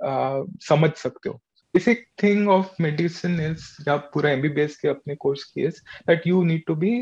uh, 0.00 0.66
समझ 0.68 0.92
सकते 0.92 1.28
हो। 1.28 1.40
Basic 1.74 2.06
thing 2.18 2.48
of 2.48 2.68
medicine 2.78 3.38
is 3.40 3.62
या 3.88 3.96
पूरा 4.14 4.30
MBBS 4.30 4.76
के 4.76 4.88
अपने 4.88 5.16
course 5.24 5.44
की 5.44 5.66
is 5.68 5.80
that 6.08 6.26
you 6.26 6.44
need 6.44 6.66
to 6.66 6.76
be 6.76 6.92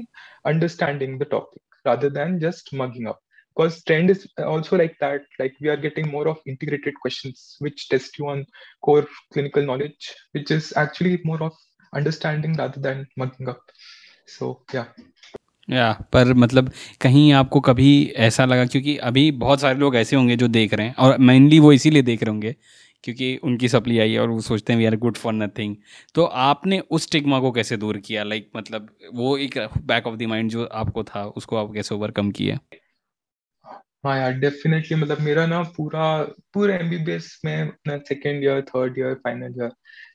understanding 0.45 1.19
the 1.19 1.25
topic 1.25 1.63
rather 1.85 2.11
than 2.11 2.39
just 2.39 2.73
mugging 2.73 3.09
up 3.09 3.21
because 3.57 3.83
trend 3.85 4.11
is 4.11 4.27
also 4.39 4.77
like 4.77 4.97
that 5.01 5.23
like 5.39 5.55
we 5.61 5.69
are 5.69 5.77
getting 5.77 6.11
more 6.11 6.27
of 6.29 6.39
integrated 6.47 6.95
questions 7.03 7.57
which 7.59 7.89
test 7.89 8.19
you 8.19 8.29
on 8.29 8.45
core 8.83 9.07
clinical 9.33 9.63
knowledge 9.63 10.15
which 10.33 10.51
is 10.51 10.73
actually 10.77 11.21
more 11.25 11.43
of 11.43 11.53
understanding 11.95 12.55
rather 12.55 12.81
than 12.81 13.07
mugging 13.17 13.49
up 13.49 13.79
so 14.27 14.53
yeah 14.73 14.87
या 15.71 15.93
पर 16.13 16.33
मतलब 16.35 16.71
कहीं 17.01 17.33
आपको 17.33 17.61
कभी 17.61 17.91
ऐसा 18.17 18.45
लगा 18.45 18.65
क्योंकि 18.67 18.97
अभी 19.09 19.31
बहुत 19.43 19.61
सारे 19.61 19.79
लोग 19.79 19.97
ऐसे 19.97 20.17
होंगे 20.17 20.37
जो 20.37 20.49
देख 20.49 20.75
रहे 20.75 20.87
हैं 20.87 20.95
और 20.95 21.19
मेनली 21.19 21.59
वो 21.59 21.73
इसीलिए 21.73 22.03
देख 22.03 22.23
रहे 22.23 22.31
होंगे 22.31 22.55
क्योंकि 23.05 23.37
उनकी 23.37 23.69
सप्ली 23.69 23.99
आई 23.99 24.13
है 24.13 24.21
और 24.21 24.29
वो 24.29 24.41
सोचते 24.41 24.73
हैं 24.73 24.81
we 24.81 24.87
are 24.87 24.97
good 24.97 25.17
for 25.17 25.33
nothing 25.33 25.77
तो 26.15 26.25
आपने 26.25 26.81
उस 26.81 27.03
स्टिग्मा 27.03 27.41
को 27.41 27.53
कैसे 27.53 27.77
दूर 27.77 27.99
किया? 27.99 28.23
लाइक 28.23 28.45
like, 28.45 28.57
मतलब 28.57 28.97
वो 29.15 29.39
एक 29.39 29.69
बैक 29.83 30.07
ऑफ़ 30.07 30.17
द 30.17 30.23
माइंड 30.23 30.51
जो 30.51 30.65
आपको 30.65 31.05
था 31.05 31.25
उसको 31.25 31.57
आप 31.57 31.75
कैसे 31.75 31.95
ओवरकम 31.95 32.31
किया 32.31 32.59
हाँ 34.07 34.19
यार 34.19 34.33
डेफिनेटली 34.33 34.97
मतलब 34.97 35.21
मेरा 35.21 35.47
ना 35.47 35.63
पूरा 35.63 36.23
पूरे 36.23 36.75
एमबीबीएस 36.75 37.41
में 37.45 37.63
अपना 37.63 37.99
second 37.99 38.45
year 38.45 38.63
third 38.63 38.99
year 38.99 39.15
final 39.15 39.55
year 39.61 39.71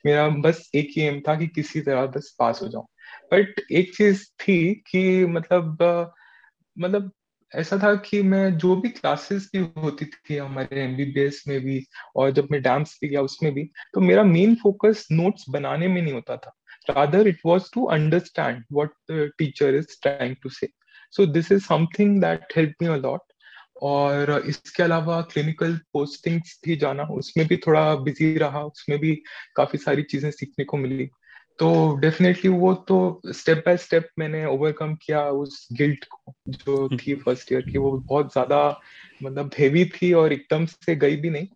मेरा 0.06 0.28
बस 0.28 0.70
एक 0.74 0.88
ही 0.96 1.02
एम 1.02 1.20
था 1.20 1.34
कि 1.34 1.46
किसी 1.46 1.80
तरह 1.80 2.06
बस 2.06 2.36
पास 2.38 2.62
हो 2.62 2.68
जाऊँ। 2.68 2.84
बट 3.32 3.60
एक 3.72 3.96
चीज़ 3.96 4.24
थी 4.24 4.74
कि 4.74 5.26
मतलब 5.26 5.78
मतलब 6.78 7.12
ऐसा 7.56 7.76
था 7.78 7.94
कि 7.96 8.22
मैं 8.22 8.56
जो 8.58 8.74
भी 8.76 8.88
क्लासेस 8.88 9.48
भी 9.54 9.58
होती 9.82 10.04
थी 10.04 10.36
हमारे 10.36 10.82
एमबीबीएस 10.82 11.42
में 11.48 11.60
भी 11.60 11.84
और 12.16 12.30
जब 12.30 12.48
मैं 12.50 12.60
डांस 12.62 12.98
भी 13.02 13.08
गया 13.08 13.20
उसमें 13.22 13.52
भी 13.54 13.64
तो 13.94 14.00
मेरा 14.00 14.22
मेन 14.24 14.54
फोकस 14.54 15.06
नोट्स 15.12 15.44
बनाने 15.50 15.88
में 15.88 16.00
नहीं 16.02 16.12
होता 16.12 16.36
था। 16.36 16.54
Rather 16.90 17.28
it 17.28 17.38
was 17.46 17.70
to 17.74 17.84
understand 17.84 18.64
what 18.72 18.90
the 19.10 19.30
teacher 19.38 19.74
is 19.74 19.96
trying 20.02 20.36
to 20.42 20.48
say 20.48 20.68
so 21.14 21.26
this 21.26 21.52
is 21.52 21.62
something 21.64 22.20
that 22.20 22.56
help 22.56 22.82
me 22.82 22.88
a 22.88 22.96
lot 22.96 23.20
और 23.82 24.42
इसके 24.48 24.82
अलावा 24.82 25.20
क्लिनिकल 25.22 25.76
पोस्टिंग्स 25.92 26.60
भी 26.64 26.76
जाना, 26.76 27.02
उसमें 27.02 27.46
भी 27.46 27.56
थोड़ा 27.56 27.94
बिज़ी 27.94 28.36
रहा, 28.38 28.62
उसमें 28.64 28.98
भी 28.98 29.14
काफ़ी 29.56 29.78
सारी 29.78 30.02
चीज़ें 30.02 30.30
सीखने 30.30 30.64
को 30.64 30.76
मिली। 30.76 31.08
तो 31.58 31.96
डेफिनेटली 31.96 32.50
वो 32.50 32.72
तो 32.88 33.20
स्टेप 33.26 33.62
बाय 33.66 33.76
स्टेप 33.76 34.08
मैंने 34.18 34.44
ओवरकम 34.46 34.94
किया 34.94 35.22
उस 35.42 35.66
गिल्ट 35.72 36.04
को 36.04 36.34
जो 36.48 36.88
थी 36.88 37.14
फ़र्स्ट 37.14 37.52
ईयर 37.52 37.62
की। 37.70 37.78
वो 37.78 37.90
बहुत 37.98 38.32
ज़्यादा 38.32 38.58
मतलब 39.22 39.50
हेवी 39.58 39.84
थी 39.84 40.12
और 40.12 40.32
एकदम 40.32 40.66
से 40.66 40.96
गई 40.96 41.16
भी 41.16 41.30
नहीं 41.30 41.46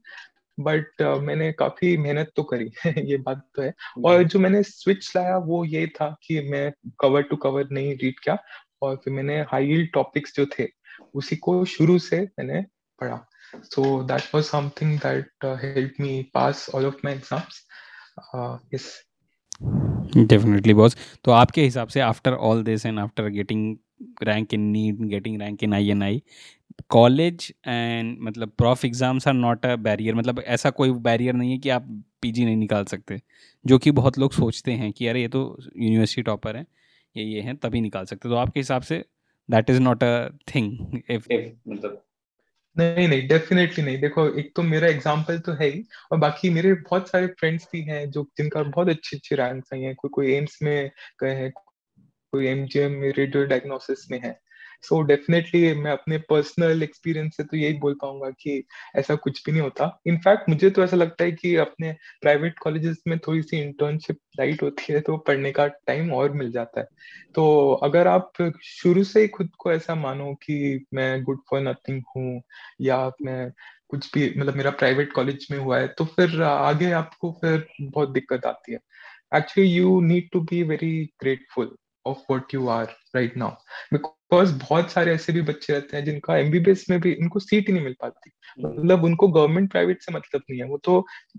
बट 0.59 1.02
uh, 1.02 1.21
मैंने 1.21 1.50
काफ़ी 1.52 1.97
मेहनत 1.97 2.33
तो 2.37 2.42
करी 2.42 2.71
ये 3.11 3.16
बात 3.16 3.42
तो 3.57 3.62
है। 3.62 3.73
और 4.04 4.23
जो 4.23 4.38
मैंने 4.38 4.62
स्विच 4.62 5.12
लाया 5.16 5.37
वो 5.37 5.64
ये 5.64 5.87
था 5.87 6.09
कि 6.23 6.40
मैं 6.50 6.73
कवर 7.00 7.23
टू 7.23 7.37
कवर 7.37 7.69
नहीं 7.73 7.95
रीड 7.97 8.19
किया 8.21 8.38
और 8.83 8.97
फिर 8.97 9.14
मैंने 9.14 9.40
हाई 9.42 9.83
टॉपिक्स 9.95 10.35
जो 10.37 10.47
थे 10.59 10.69
उसी 11.14 11.37
को 11.37 11.64
शुरू 11.64 11.99
से 11.99 12.21
मैंने 12.38 12.62
पढ़ा। 12.99 13.26
So 13.54 14.02
that 14.02 14.35
was 14.35 14.45
something 14.45 14.99
that 14.99 15.45
help 15.62 15.95
me 16.00 16.23
pass 16.35 16.69
all 16.75 16.87
of 16.87 17.00
my 17.04 17.14
exams 17.14 17.64
yes 18.75 18.92
definitely 20.17 20.75
boss 20.75 20.97
तो 21.25 21.31
आपके 21.33 21.62
हिसाब 21.64 21.88
से 21.88 22.00
after 22.00 22.33
all 22.33 22.62
this 22.64 22.87
and 22.87 22.99
after 22.99 23.29
getting 23.29 23.76
rank 24.23 24.55
in 24.55 24.61
NEET 24.71 25.00
getting 25.11 25.40
rank 25.43 25.62
in 25.64 25.75
I 25.75 25.90
N 25.90 26.02
I 26.02 26.23
college 26.90 27.52
and 27.67 28.17
मतलब 28.21 28.52
prof 28.59 28.85
exams 28.85 29.29
are 29.29 29.35
not 29.35 29.67
a 29.67 29.75
barrier 29.79 30.14
मतलब 30.14 30.40
ऐसा 30.47 30.71
कोई 30.71 30.90
barrier 31.00 31.35
नहीं 31.35 31.50
है 31.52 31.59
कि 31.59 31.69
आप 31.69 31.87
पीजी 32.23 32.45
नहीं 32.45 32.57
निकाल 32.57 32.85
सकते, 32.85 33.21
जो 33.64 33.79
कि 33.79 33.90
बहुत 33.90 34.19
लोग 34.19 34.33
सोचते 34.33 34.73
हैं 34.73 34.90
कि 34.93 35.07
अरे 35.07 35.21
ये 35.21 35.29
तो 35.29 35.40
यूनिवर्सिटी 35.76 36.23
टॉपर 36.23 36.57
है, 36.57 36.64
ये 37.17 37.25
ये 37.25 37.40
हैं, 37.40 37.57
तभी 37.57 37.81
निकाल 37.81 38.05
सकते। 38.05 38.29
तो 38.29 38.35
आपके 38.37 38.61
हिसाब 38.61 38.83
से 38.83 39.05
that 39.49 39.71
is 39.71 39.81
not 39.81 40.05
a 40.05 40.29
thing 40.55 41.00
if 41.11 41.26
मतलब 41.33 42.02
नहीं 42.81 43.09
नहीं 43.09 43.27
डेफिनेटली 43.29 43.85
नहीं। 43.85 43.99
देखो, 44.01 44.27
एक 44.39 44.53
तो 44.57 44.63
मेरा 44.63 44.89
एग्ज़ाम्पल 44.89 45.39
तो 45.39 45.53
है 45.53 45.69
ही, 45.69 45.83
और 46.13 46.19
बाकी 46.19 46.51
मेरे 46.51 46.73
बहुत 46.75 47.09
सारे 47.09 47.27
फ्रेंड्स 47.27 47.69
भी 47.73 47.83
हैं 47.83 48.11
जो, 48.11 48.25
जिनका 48.39 48.63
बहुत 48.63 48.89
अच्छी 48.89 49.17
अच्छी 49.17 49.35
रैंक्स 49.35 49.75
आई 49.75 49.81
हैं। 49.81 49.95
कोई 49.95 50.11
कोई 50.15 50.33
एम्स 50.35 50.59
में 50.63 50.91
गए 51.23 51.35
हैं, 51.35 51.51
कोई 52.33 52.47
एमजीएम 52.47 52.93
में 52.93 53.13
रेडियो 53.13 53.45
डायग्नोसिस 53.45 54.11
में 54.11 54.21
है। 54.25 54.39
सो 54.85 55.01
डेफिनेटली 55.03 55.75
मैं 55.75 55.91
अपने 55.93 56.19
पर्सनल 56.19 56.83
एक्सपीरियंस 56.83 57.37
से 57.37 57.45
तो 57.45 57.57
यही 57.57 57.73
बोल 57.79 57.95
पाऊँगा 57.95 58.31
कि 58.31 58.65
ऐसा 58.97 59.15
कुछ 59.15 59.43
भी 59.47 59.53
नहीं 59.53 59.63
होता। 59.63 60.01
इनफैक्ट 60.07 60.49
मुझे 60.49 60.71
तो 60.71 60.83
ऐसा 60.85 60.97
लगता 60.97 61.25
है 61.25 61.33
कि 61.33 61.55
अपने 61.57 61.93
प्राइवेट 62.23 62.59
कॉलेजेस 62.59 63.03
में 63.09 63.19
थोड़ी 63.19 63.43
सी 63.43 63.61
इंटर्नशिप 63.61 64.19
लाइट 64.41 64.63
होती 64.63 64.93
है 64.93 65.01
तो 65.01 65.17
पढ़ने 65.17 65.53
का 65.53 65.67
टाइम 65.67 66.13
और 66.13 66.33
मिल 66.33 66.53
जाता 66.53 66.81
है। 66.81 66.87
तो 67.35 67.73
अगर 67.83 68.09
आप 68.09 68.33
शुरू 68.65 69.05
से 69.05 69.21
ही 69.21 69.29
खुद 69.29 69.51
को 69.59 69.73
ऐसा 69.73 69.95
मानो 69.95 70.35
कि 70.35 70.85
मैं 70.95 71.23
गुड 71.25 71.41
फॉर 71.51 71.61
नथिंग 71.61 72.03
हूँ 72.17 72.43
या 72.81 73.11
मैं 73.23 73.51
कुछ 73.89 74.11
भी 74.15 74.29
मतलब 74.39 74.57
मेरा 74.57 74.71
प्राइवेट 74.71 75.13
कॉलेज 75.13 75.47
में 75.51 75.59
हुआ 75.59 75.79
है 75.79 75.89
तो 75.89 76.05
फिर 76.05 76.43
आगे 76.43 76.91
आपको 76.93 77.33
फिर 77.33 77.67
बहुत 77.83 78.11
दिक्कत 78.11 78.47
आती 78.47 78.73
है। 78.73 78.79
Actually 79.35 79.71
you 79.71 80.01
need 80.01 80.29
to 80.33 80.41
be 80.41 80.63
very 80.63 81.05
grateful 81.21 81.77
of 82.07 82.19
what 82.31 82.55
you 82.55 82.69
are 82.69 82.85
right 83.17 83.37
now 83.37 83.57
because 84.31 84.53
बहुत 84.59 84.91
सारे 84.91 85.13
ऐसे 85.15 85.33
भी 85.33 85.41
बच्चे 85.43 85.73
रहते 85.73 85.97
हैं 85.97 86.05
जिनका 86.05 86.37
एमबीबीएस 86.37 86.85
में 86.91 87.01
भी 87.01 87.15
उनको 87.15 87.41
सीट 87.41 87.69
ही 87.69 87.73
नहीं 87.75 87.85
मिल 87.85 87.95
पाती। 88.01 88.31
मतलब 88.59 89.05
उनको 89.05 89.29
गवर्नमेंट 89.29 89.71
प्राइवेट 89.71 90.03
से 90.03 90.13
मतलब 90.15 90.43
नहीं 90.51 90.61
है, 90.61 90.67
वो 90.67 90.79
तो 90.85 90.99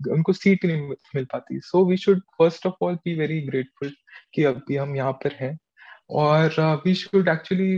उनको 0.10 0.34
सीट 0.34 0.66
ही 0.66 0.72
नहीं 0.72 0.96
मिल 1.16 1.26
पाती। 1.34 1.60
So 1.64 1.86
we 1.86 1.98
should 1.98 2.22
first 2.38 2.66
of 2.68 2.84
all 2.86 2.96
be 3.06 3.14
very 3.16 3.40
grateful 3.42 3.94
कि 4.34 4.44
अभी 4.44 4.76
हम 4.76 4.96
यहाँ 4.96 5.12
पर 5.24 5.36
हैं। 5.40 5.58
और 6.12 6.56
we 6.86 6.94
should 6.96 7.28
actually 7.30 7.72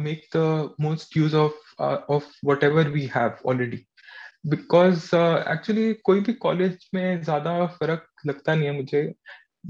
make 0.00 0.26
the 0.36 0.74
most 0.80 1.16
use 1.16 1.36
of 1.36 1.82
of 1.82 2.26
whatever 2.64 2.88
we 2.88 3.08
have 3.16 3.36
already 3.46 3.84
because 4.46 5.04
actually 5.14 5.92
कोई 6.04 6.20
भी 6.20 6.32
कॉलेज 6.42 6.88
में 6.94 7.22
ज़्यादा 7.22 7.64
फ़र्क 7.66 8.06
लगता 8.26 8.54
नहीं 8.54 8.68
है 8.68 8.74
मुझे। 8.76 9.02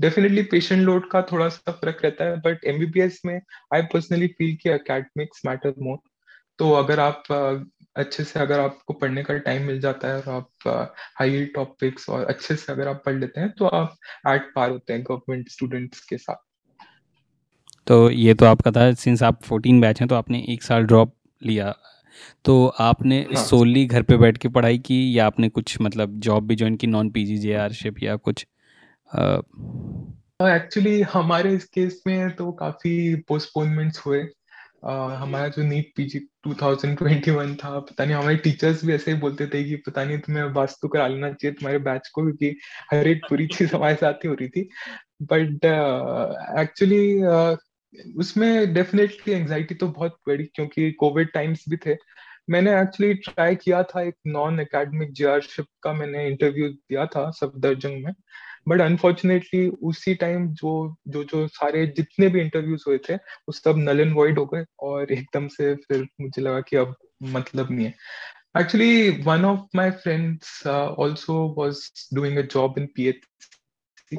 डेफिनेटली 0.00 0.42
पेशेंट 0.42 0.82
लोड 0.82 1.10
का 1.10 1.22
थोड़ा 1.22 1.48
सा 1.48 1.72
फ़र्क 1.72 1.98
रहता 2.04 2.24
है 2.24 2.36
बट 2.36 2.64
एमबीबीएस 2.64 3.20
में 3.26 3.40
आई 3.74 3.82
पर्सनली 3.82 4.26
फील 4.26 4.56
कि 4.62 4.68
अकेडमिक्स 4.68 5.42
मैटर 5.46 5.74
मोर 5.78 5.98
तो 6.58 6.70
अगर 6.72 7.00
आप 7.00 7.22
अच्छे 7.96 8.24
से 8.24 8.40
अगर 8.40 8.60
आपको 8.60 8.92
पढ़ने 8.92 9.22
का 9.22 9.38
टाइम 9.38 9.62
मिल 9.62 9.80
जाता 9.80 10.08
है 10.08 10.22
और 10.22 10.28
आप 10.28 10.48
हाई 11.18 11.44
टॉपिक्स 11.44 12.08
और 12.08 12.24
अच्छे 12.24 12.56
से 12.56 12.72
अगर 12.72 12.88
आप 12.88 13.02
पढ़ 13.06 13.14
लेते 13.14 13.40
हैं 13.40 13.50
तो 13.50 13.66
आप 13.66 13.96
एट 14.28 14.52
पार 14.56 14.70
होते 14.70 14.92
हैं 14.92 15.02
गवर्नमेंट 15.02 15.48
स्टूडेंट्स 15.48 16.00
के 16.00 16.18
साथ. 16.18 16.36
तो 17.86 18.10
ये 18.10 18.34
तो 18.34 18.46
आपका 18.46 18.70
था 18.70 18.94
सिंस 18.94 19.22
आप 19.22 19.42
फोर्टीन 19.42 19.80
बैच 19.80 20.00
हैं 20.00 20.08
तो 20.08 20.14
आपने 20.14 20.46
एक 20.48 20.62
साल 20.62 20.82
ड्रॉप 20.82 21.14
लिया। 21.42 21.74
तो 22.44 22.66
आपने 22.66 23.20
हाँ. 23.20 23.44
सोली 23.44 23.86
घर 23.86 24.02
पे 24.02 24.16
बैठ 24.16 24.38
के 24.38 24.48
पढ़ाई 24.48 24.78
की 24.78 25.18
या 25.18 25.26
आपने 25.26 25.48
कुछ 25.48 25.80
मतलब 25.80 26.20
जॉब 26.20 26.46
भी 26.46 26.56
ज्वाइन 26.56 26.76
की 26.76 26.86
नॉन 26.86 27.10
पी 27.10 27.24
जी 27.24 27.38
जे 27.38 27.54
आरशिप 27.54 28.02
या 28.02 28.16
कुछ? 28.16 28.46
एक्चुअली 29.14 31.02
uh, 31.02 31.08
हमारे 31.12 31.54
इस 31.54 31.64
केस 31.64 32.02
में 32.06 32.36
तो 32.36 32.52
काफ़ी 32.52 33.14
पोस्टपोनमेंट्स 33.14 33.98
हुए। 33.98 34.24
Uh, 34.86 35.10
हमारा 35.10 35.48
जो 35.48 35.62
नीट 35.62 35.92
पीजी 35.96 36.20
2021 36.48 37.56
था 37.56 37.80
पता 37.80 38.04
नहीं 38.04 38.16
हमारे 38.16 38.36
टीचर्स 38.36 38.84
भी 38.84 38.92
ऐसे 38.92 39.12
ही 39.12 39.18
बोलते 39.18 39.46
थे 39.46 39.64
कि 39.64 39.76
पता 39.76 40.04
नहीं 40.04 40.18
तुम्हें 40.18 40.44
वास्तु 40.44 40.88
करा 40.88 41.06
लेना 41.06 41.32
चाहिए 41.32 41.54
तुम्हारे 41.54 41.78
बैच 41.78 42.08
को 42.08 42.22
क्योंकि 42.22 42.58
हर 42.92 43.08
एक 43.08 43.24
पूरी 43.28 43.46
चीज़ 43.46 43.76
हमारे 43.76 43.94
साथ 43.94 44.12
ही 44.12 44.28
हो 44.28 44.34
रही 44.34 44.48
थी। 44.48 44.70
बट 45.22 45.64
एक्चुअली 46.58 47.20
uh, 47.20 47.56
uh, 47.56 47.56
उसमें 48.16 48.74
डेफिनेटली 48.74 49.34
एंजाइटी 49.34 49.74
तो 49.74 49.88
बहुत 49.88 50.18
बड़ी 50.26 50.44
क्योंकि 50.44 50.92
कोविड 50.92 51.32
टाइम्स 51.32 51.64
भी 51.68 51.76
थे। 51.76 51.96
मैंने 52.50 52.80
एक्चुअली 52.82 53.14
ट्राई 53.14 53.56
किया 53.56 53.82
था 53.82 54.02
एक 54.02 54.14
नॉन 54.26 54.60
एकेडमिक 54.60 55.12
जीआरशिप 55.12 55.66
का 55.82 55.92
मैंने 55.92 56.26
इंटरव्यू 56.26 56.68
दिया 56.68 57.06
था 57.06 57.30
सफदरजंग 57.30 58.04
में। 58.04 58.12
बट 58.68 58.80
अनफॉर्चुनेटली 58.80 59.68
उसी 59.90 60.14
टाइम 60.14 60.48
जो 60.52 60.72
जो 61.08 61.24
जो 61.24 61.46
सारे 61.48 61.86
जितने 61.86 62.28
भी 62.28 62.40
इंटरव्यूज़ 62.40 62.84
हुए 62.88 62.98
थे 63.08 63.14
वो 63.14 63.52
सब 63.52 63.78
नल 63.78 64.00
एंड 64.00 64.14
वॉइड 64.14 64.38
हो 64.38 64.46
गए 64.46 64.64
और 64.80 65.12
एकदम 65.12 65.48
से 65.48 65.74
फिर 65.74 66.06
मुझे 66.20 66.42
लगा 66.42 66.60
कि 66.60 66.76
अब 66.76 66.94
मतलब 67.36 67.70
नहीं 67.70 67.86
है 67.86 67.94
actually 68.60 69.10
one 69.24 69.44
of 69.44 69.76
my 69.76 69.90
friends 70.04 70.66
also 70.66 71.54
was 71.58 71.90
doing 72.14 72.38
a 72.38 72.42
job 72.54 72.78
in 72.78 72.86
PHC 72.96 74.16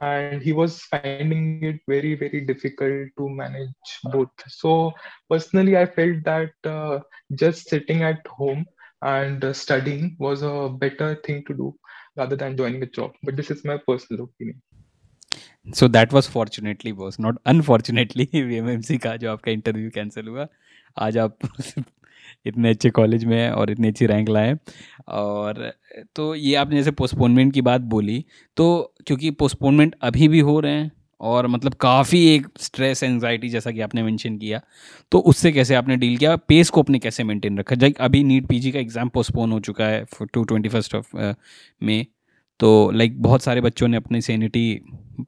and 0.00 0.42
he 0.42 0.52
was 0.52 0.80
finding 0.82 1.62
it 1.62 1.76
very 1.86 2.14
very 2.14 2.40
difficult 2.40 3.10
to 3.16 3.28
manage 3.28 3.90
both 4.14 4.42
so 4.48 4.92
personally 5.30 5.76
i 5.76 5.84
felt 5.98 6.24
that 6.24 6.70
uh, 6.76 6.98
just 7.42 7.68
sitting 7.68 8.02
at 8.02 8.26
home 8.26 8.64
and 9.02 9.44
uh, 9.44 9.52
studying 9.52 10.16
was 10.18 10.42
a 10.42 10.68
better 10.68 11.14
thing 11.26 11.44
to 11.44 11.54
do 11.54 11.68
rather 12.18 12.36
than 12.36 12.56
joining 12.56 12.82
a 12.82 12.90
job. 12.98 13.12
But 13.26 13.36
this 13.36 13.50
is 13.50 13.64
my 13.64 13.78
personal 13.90 14.24
opinion. 14.24 14.62
Fortunately 16.32 16.92
boss 16.92 17.20
not 17.20 17.38
unfortunately 17.46 18.42
V 18.42 18.56
M 18.56 18.68
M 18.68 18.80
C 18.80 18.98
का 18.98 19.16
जो 19.16 19.32
आपका 19.32 19.52
interview 19.52 19.90
cancel 19.90 20.28
हुआ, 20.28 20.46
आज 20.98 21.18
आप 21.18 21.38
इतने 22.46 22.70
अच्छे 22.70 22.90
college 22.90 23.24
में 23.24 23.38
हैं 23.38 23.50
और 23.50 23.70
इतनी 23.70 23.88
अच्छी 23.88 24.06
रैंक 24.06 24.28
लाए 24.28 24.56
और 25.08 25.72
तो 26.16 26.34
ये 26.34 26.54
आपने 26.54 26.76
जैसे 26.76 26.90
पोस्टपोनमेंट 26.90 27.54
की 27.54 27.62
बात 27.62 27.80
बोली 27.80 28.24
तो 28.56 28.94
क्योंकि 29.06 29.30
पोस्टपोनमेंट 29.30 29.96
अभी 30.02 30.28
भी 30.28 30.40
हो 30.40 30.60
रहे 30.60 30.72
हैं 30.72 30.92
और 31.20 31.46
मतलब 31.46 31.74
काफ़ी 31.76 32.18
एक 32.28 32.46
स्ट्रेस 32.60 33.02
एंजाइटी 33.02 33.48
जैसा 33.48 33.70
कि 33.70 33.80
आपने 33.80 34.02
मेंशन 34.02 34.36
किया। 34.38 34.60
तो 35.12 35.18
उससे 35.20 35.52
कैसे 35.52 35.74
आपने 35.74 35.96
डील 35.96 36.16
किया? 36.16 36.36
पेस 36.38 36.70
को 36.70 36.82
अपने 36.82 36.98
कैसे 36.98 37.24
मेंटेन 37.24 37.58
रखा? 37.58 37.76
जब 37.76 37.94
अभी 38.00 38.22
नीट 38.24 38.46
पीजी 38.46 38.72
का 38.72 38.78
एग्ज़ाम 38.78 39.08
पोस्टपोन 39.08 39.52
हो 39.52 39.60
चुका 39.60 39.86
है 39.86 40.04
to 40.24 40.44
twenty 40.44 40.68
first 40.68 40.94
of 40.94 41.16
May 41.82 42.06
तो 42.60 42.90
लाइक 42.90 43.20
बहुत 43.22 43.42
सारे 43.42 43.60
बच्चों 43.60 43.88
ने 43.88 43.96
अपनी 43.96 44.20
सैनिटी 44.20 44.80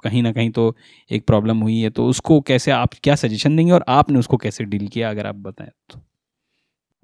कहीं 0.05 0.23
ना 0.23 0.33
कहीं 0.33 0.51
तो 0.51 0.75
एक 1.11 1.27
प्रॉब्लम 1.27 1.59
हुई 1.59 1.79
है। 1.81 1.91
तो 1.91 2.07
उसको 2.07 2.41
कैसे 2.43 2.71
आप 2.71 2.95
क्या 3.03 3.15
सजेशन 3.17 3.57
देंगे 3.57 3.73
और 3.73 3.85
आपने 3.89 4.19
उसको 4.19 4.37
कैसे 4.37 4.65
डील 4.65 4.87
किया? 4.89 5.11
अगर 5.11 5.27
आप 5.27 5.35
बताएँ 5.37 5.71
तो। 5.91 6.01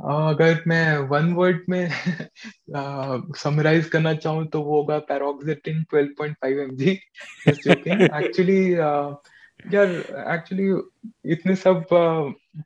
अगर 0.05 0.63
मैं 0.67 0.99
वन 0.99 1.33
वर्ड 1.33 1.61
में 1.69 1.91
समराइज 3.37 3.87
करना 3.87 4.15
चाहूँ 4.15 4.47
तो 4.47 4.63
वो 4.63 4.77
होगा 4.77 4.99
paroxetine 4.99 5.85
12.5 5.95 6.59
mg 6.67 6.97
just 7.49 7.69
joking 7.69 8.03
actually 8.03 8.75
यार 9.75 9.89
एक्चुअली 10.35 10.69
इतने 11.33 11.55
सब 11.57 11.85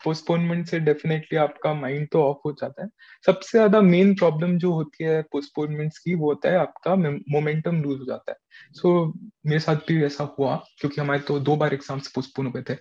पोस्टपोनमेंट 0.04 0.66
से 0.68 0.78
डेफिनेटली 0.80 1.38
आपका 1.38 1.72
माइंड 1.74 2.08
तो 2.12 2.22
ऑफ़ 2.24 2.38
हो 2.44 2.52
जाता 2.60 2.82
है। 2.82 2.88
सबसे 3.24 3.58
ज़्यादा 3.58 3.80
मेन 3.82 4.14
प्रॉब्लम 4.14 4.56
जो 4.58 4.72
होती 4.72 5.04
है 5.04 5.20
पोस्टपोनमेंट्स 5.32 5.98
की 5.98 6.14
वो 6.14 6.28
होता 6.28 6.50
है 6.50 6.58
आपका 6.58 6.94
मोमेंटम 6.96 7.82
लूज 7.82 7.98
हो 8.00 8.04
जाता 8.04 8.32
है। 8.32 8.36
सो 8.74 8.88
so, 9.06 9.12
मेरे 9.46 9.60
साथ 9.60 9.76
भी 9.88 10.02
ऐसा 10.04 10.24
हुआ 10.38 10.56
क्योंकि 10.80 11.00
हमारे 11.00 11.20
तो 11.28 11.38
दो 11.40 11.56
बार 11.56 11.74
एग्ज़ाम्स 11.74 12.12
पोस्टपोन 12.14 12.46
हो 12.46 12.52
गए 12.52 12.62
थे। 12.70 12.74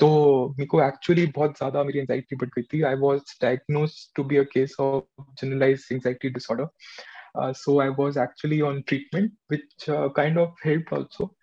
तो 0.00 0.08
मेरे 0.58 0.66
को 0.66 0.82
एक्चुअली 0.82 1.26
बहुत 1.26 1.56
ज़्यादा 1.58 1.82
मेरी 1.84 1.98
एंजाइटी 1.98 2.36
बढ़ 2.36 2.48
गई 2.56 2.62
थी। 2.72 2.82
I 2.82 2.94
was 3.00 3.34
diagnose 3.42 3.94
to 4.16 4.24
be 4.24 4.36
a 4.36 4.42
case 4.52 4.76
of 4.80 5.22
generalize 5.40 5.88
anxiety 5.92 6.30
disorder 6.30 7.52
so 7.54 7.78
I 7.80 7.88
was 7.98 8.18
actually 8.20 8.60
on 8.60 8.80
treatment 8.82 9.32
which 9.50 9.86
kind 10.16 10.38
of 10.38 10.66
help 10.66 10.92
also 10.94 11.34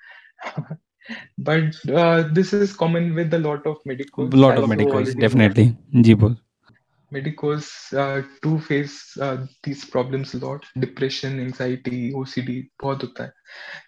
but 1.38 1.75
uh, 1.89 2.24
this 2.31 2.53
is 2.53 2.74
common 2.74 3.13
with 3.15 3.33
a 3.33 3.39
lot 3.39 3.65
of 3.67 3.77
medicals. 3.86 4.33
lot 4.33 4.57
of 4.57 4.69
medicals 4.69 5.13
definitely 5.15 5.75
ji 6.01 6.13
bol 6.13 6.36
medicals 7.12 7.93
uh, 7.93 8.22
do 8.41 8.60
face 8.60 9.17
uh, 9.17 9.45
these 9.63 9.86
problems 9.86 10.33
a 10.33 10.39
lot 10.39 10.65
depression 10.79 11.39
anxiety 11.39 12.12
ocd 12.13 12.69
बहुत 12.81 13.03
होता 13.03 13.24
है 13.24 13.33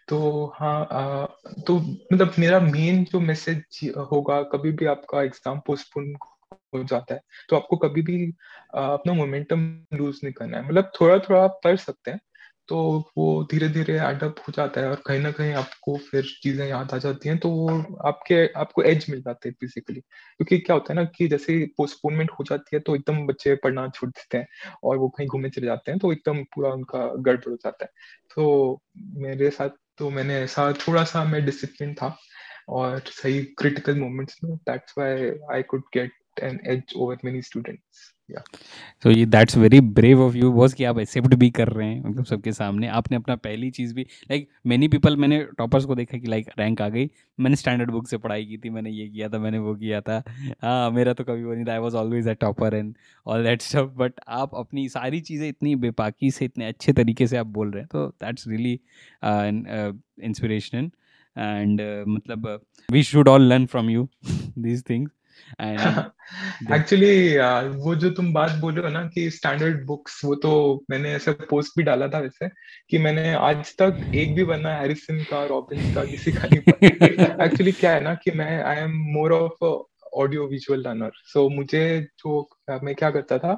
तो 0.07 0.53
हाँ 0.59 1.27
तो 1.67 1.79
मतलब 2.13 2.33
मेरा 2.39 2.59
main 2.59 3.03
जो 3.03 3.19
message 3.19 3.91
होगा 4.11 4.41
कभी 4.43 4.71
भी 4.71 4.85
आपका 4.85 5.23
एग्ज़ाम 5.23 5.59
पोस्टपोन 5.59 6.13
हो 6.75 6.83
जाता 6.83 7.13
है 7.13 7.21
तो 7.49 7.55
आपको 7.55 7.77
कभी 7.77 8.01
भी 8.01 8.25
अपना 8.75 9.13
मोमेंटम 9.13 9.85
लूज 9.93 10.19
नहीं 10.23 10.33
करना 10.33 10.57
है 10.57 10.67
मतलब 10.67 10.91
थोड़ा 11.01 11.17
थोड़ा 11.19 11.43
आप 11.43 11.59
पढ़ 11.63 11.77
सकते 11.77 12.11
हैं 12.11 12.19
तो 12.67 13.11
वो 13.17 13.43
धीरे 13.51 13.69
धीरे 13.69 13.93
एडअप 13.99 14.35
हो 14.39 14.53
जाता 14.55 14.81
है 14.81 14.89
और 14.89 15.01
कहीं 15.05 15.19
ना 15.19 15.31
कहीं 15.31 15.53
आपको 15.53 15.97
फिर 15.97 16.23
चीज़ें 16.43 16.67
याद 16.67 16.93
आ 16.93 16.97
जाती 16.97 17.29
हैं 17.29 17.37
तो 17.37 17.49
वो 17.49 17.97
आपके, 18.05 18.47
आपको 18.47 18.83
एज 18.83 19.05
मिल 19.09 19.21
जाते 19.21 19.49
हैं 19.49 19.55
बेसिकली 19.61 19.99
क्योंकि 19.99 20.57
क्या 20.57 20.73
होता 20.73 20.93
है 20.93 20.95
ना 20.95 21.03
कि 21.05 21.27
जैसे 21.27 21.65
पोस्टपोनमेंट 21.77 22.31
हो 22.31 22.43
जाती 22.43 22.75
है 22.75 22.79
तो 22.79 22.95
एकदम 22.95 23.27
बच्चे 23.27 23.55
पढ़ना 23.55 23.87
छोड़ 23.89 24.09
देते 24.09 24.37
हैं 24.37 24.47
और 24.83 24.97
वो 24.97 25.09
कहीं 25.09 25.27
घूमने 25.27 25.49
चले 25.49 25.65
जाते 25.65 25.91
हैं 25.91 25.99
तो 25.99 26.13
एकदम 26.13 26.43
पूरा 26.43 26.69
उनका 26.69 27.15
गड़बड़ 27.15 27.49
हो 27.49 27.55
जाता 27.55 27.85
है। 27.85 27.89
तो 28.35 28.81
मेरे 28.97 29.49
साथ 29.49 29.69
तो 29.97 30.09
मैंने 30.09 30.35
ऐसा 30.35 30.73
थोड़ा 30.73 31.03
सा 31.03 31.23
मैं 31.23 31.45
डिसिप्लिन 31.45 31.93
था 31.93 32.17
और 32.69 32.99
सही 32.99 33.43
क्रिटिकल 33.43 33.99
मोमेंट्स 33.99 34.37
में 34.43 34.55
that's 34.55 34.93
why 34.97 35.31
I 35.53 35.63
could 35.63 35.81
get 35.93 36.11
an 36.43 36.59
edge 36.67 36.93
over 36.95 37.17
many 37.25 37.41
students 37.41 38.11
तो 39.03 39.11
ये 39.11 39.25
that's 39.25 39.57
very 39.57 39.79
brave 39.81 40.21
of 40.21 40.35
you 40.35 40.51
boss 40.51 40.73
कि 40.73 40.83
आप 40.83 40.99
एक्सेप्ट 40.99 41.33
भी 41.33 41.49
कर 41.49 41.67
रहे 41.69 41.87
हैं 41.87 42.01
मतलब 42.03 42.25
सबके 42.25 42.51
सामने। 42.51 42.87
आपने 42.89 43.17
अपना 43.17 43.35
पहली 43.37 43.69
चीज़ 43.71 43.93
भी 43.95 44.01
लाइक 44.31 44.47
मेनी 44.67 44.87
पीपल 44.87 45.17
मैंने 45.17 45.39
टॉपर्स 45.57 45.85
को 45.85 45.95
देखा 45.95 46.17
कि 46.17 46.27
लाइक 46.27 46.47
रैंक 46.59 46.81
आ 46.81 46.87
गई। 46.89 47.09
मैंने 47.39 47.55
स्टैंडर्ड 47.55 47.91
बुक 47.91 48.07
से 48.07 48.17
पढ़ाई 48.17 48.45
की 48.45 48.57
थी, 48.57 48.69
मैंने 48.69 48.89
ये 48.89 49.07
किया 49.07 49.29
था, 49.29 49.39
मैंने 49.39 49.57
वो 49.57 49.73
किया 49.75 49.99
था। 50.01 50.21
हाँ 50.61 50.89
मेरा 50.91 51.13
तो 51.13 51.23
कभी 51.23 51.43
वो 51.43 51.53
नहीं 51.53 51.65
था। 51.65 51.71
I 51.73 51.79
was 51.79 51.95
always 51.95 52.27
a 52.27 52.33
topper 52.41 52.75
and 52.75 52.93
all 53.25 53.43
that 53.43 53.61
stuff 53.61 53.91
but 53.97 54.19
आप 54.27 54.55
अपनी 54.55 54.87
सारी 54.89 55.19
चीज़ें 55.21 55.47
इतनी 55.49 55.75
बेपाकी 55.75 56.31
से, 56.31 56.45
इतने 56.45 56.67
अच्छे 56.67 56.93
तरीके 56.93 57.27
से 57.27 57.37
आप 57.37 57.47
बोल 57.47 57.71
रहे 57.71 57.81
हैं। 57.81 57.87
तो 57.91 58.07
दैट्स 58.07 58.47
रियली 58.47 58.79
इंस्पिरेशनल 60.23 60.89
एंड 61.35 61.81
मतलब 62.07 62.47
we 62.89 63.03
should 63.03 63.27
all 63.27 63.43
learn 63.43 63.65
from 63.65 63.89
you 63.89 64.07
these 64.57 64.83
things 64.89 65.11
actually 65.61 67.33
uh, 67.37 67.75
वो 67.75 67.95
जो 67.95 68.09
तुम 68.09 68.33
बात 68.33 68.51
बोल 68.51 68.73
रहे 68.73 68.83
हो 68.83 68.89
ना 68.89 69.07
कि 69.07 69.29
स्टैंडर्ड 69.29 69.85
बुक्स 69.85 70.25
वो 70.25 70.35
तो 70.35 70.83
मैंने 70.89 71.13
ऐसे 71.13 71.31
पोस्ट 71.31 71.73
भी 71.77 71.83
डाला 71.83 72.07
था 72.07 72.19
वैसे 72.19 72.49
कि 72.89 72.97
मैंने 72.97 73.33
आज 73.33 73.75
तक 73.81 74.11
एक 74.15 74.35
भी 74.35 74.43
बना 74.43 74.75
हैरिसन 74.75 75.17
का 75.17 75.45
रॉबिन्स 75.45 75.95
का 75.95 76.05
किसी 76.05 76.31
का 76.31 76.43
नहीं 76.43 76.59
एक्चुअली 77.45 77.71
क्या 77.71 77.91
है 77.91 78.03
ना 78.03 78.15
कि 78.15 78.31
मैं 78.31 78.63
I 78.63 78.75
am 78.75 78.91
more 78.91 79.33
of 79.33 79.85
audio 80.13 80.47
visual 80.47 80.79
learner 80.79 81.11
so 81.15 81.49
मुझे 81.49 82.07
जो 82.19 82.49
मैं 82.83 82.95
क्या 82.95 83.11
करता 83.11 83.37
था 83.37 83.53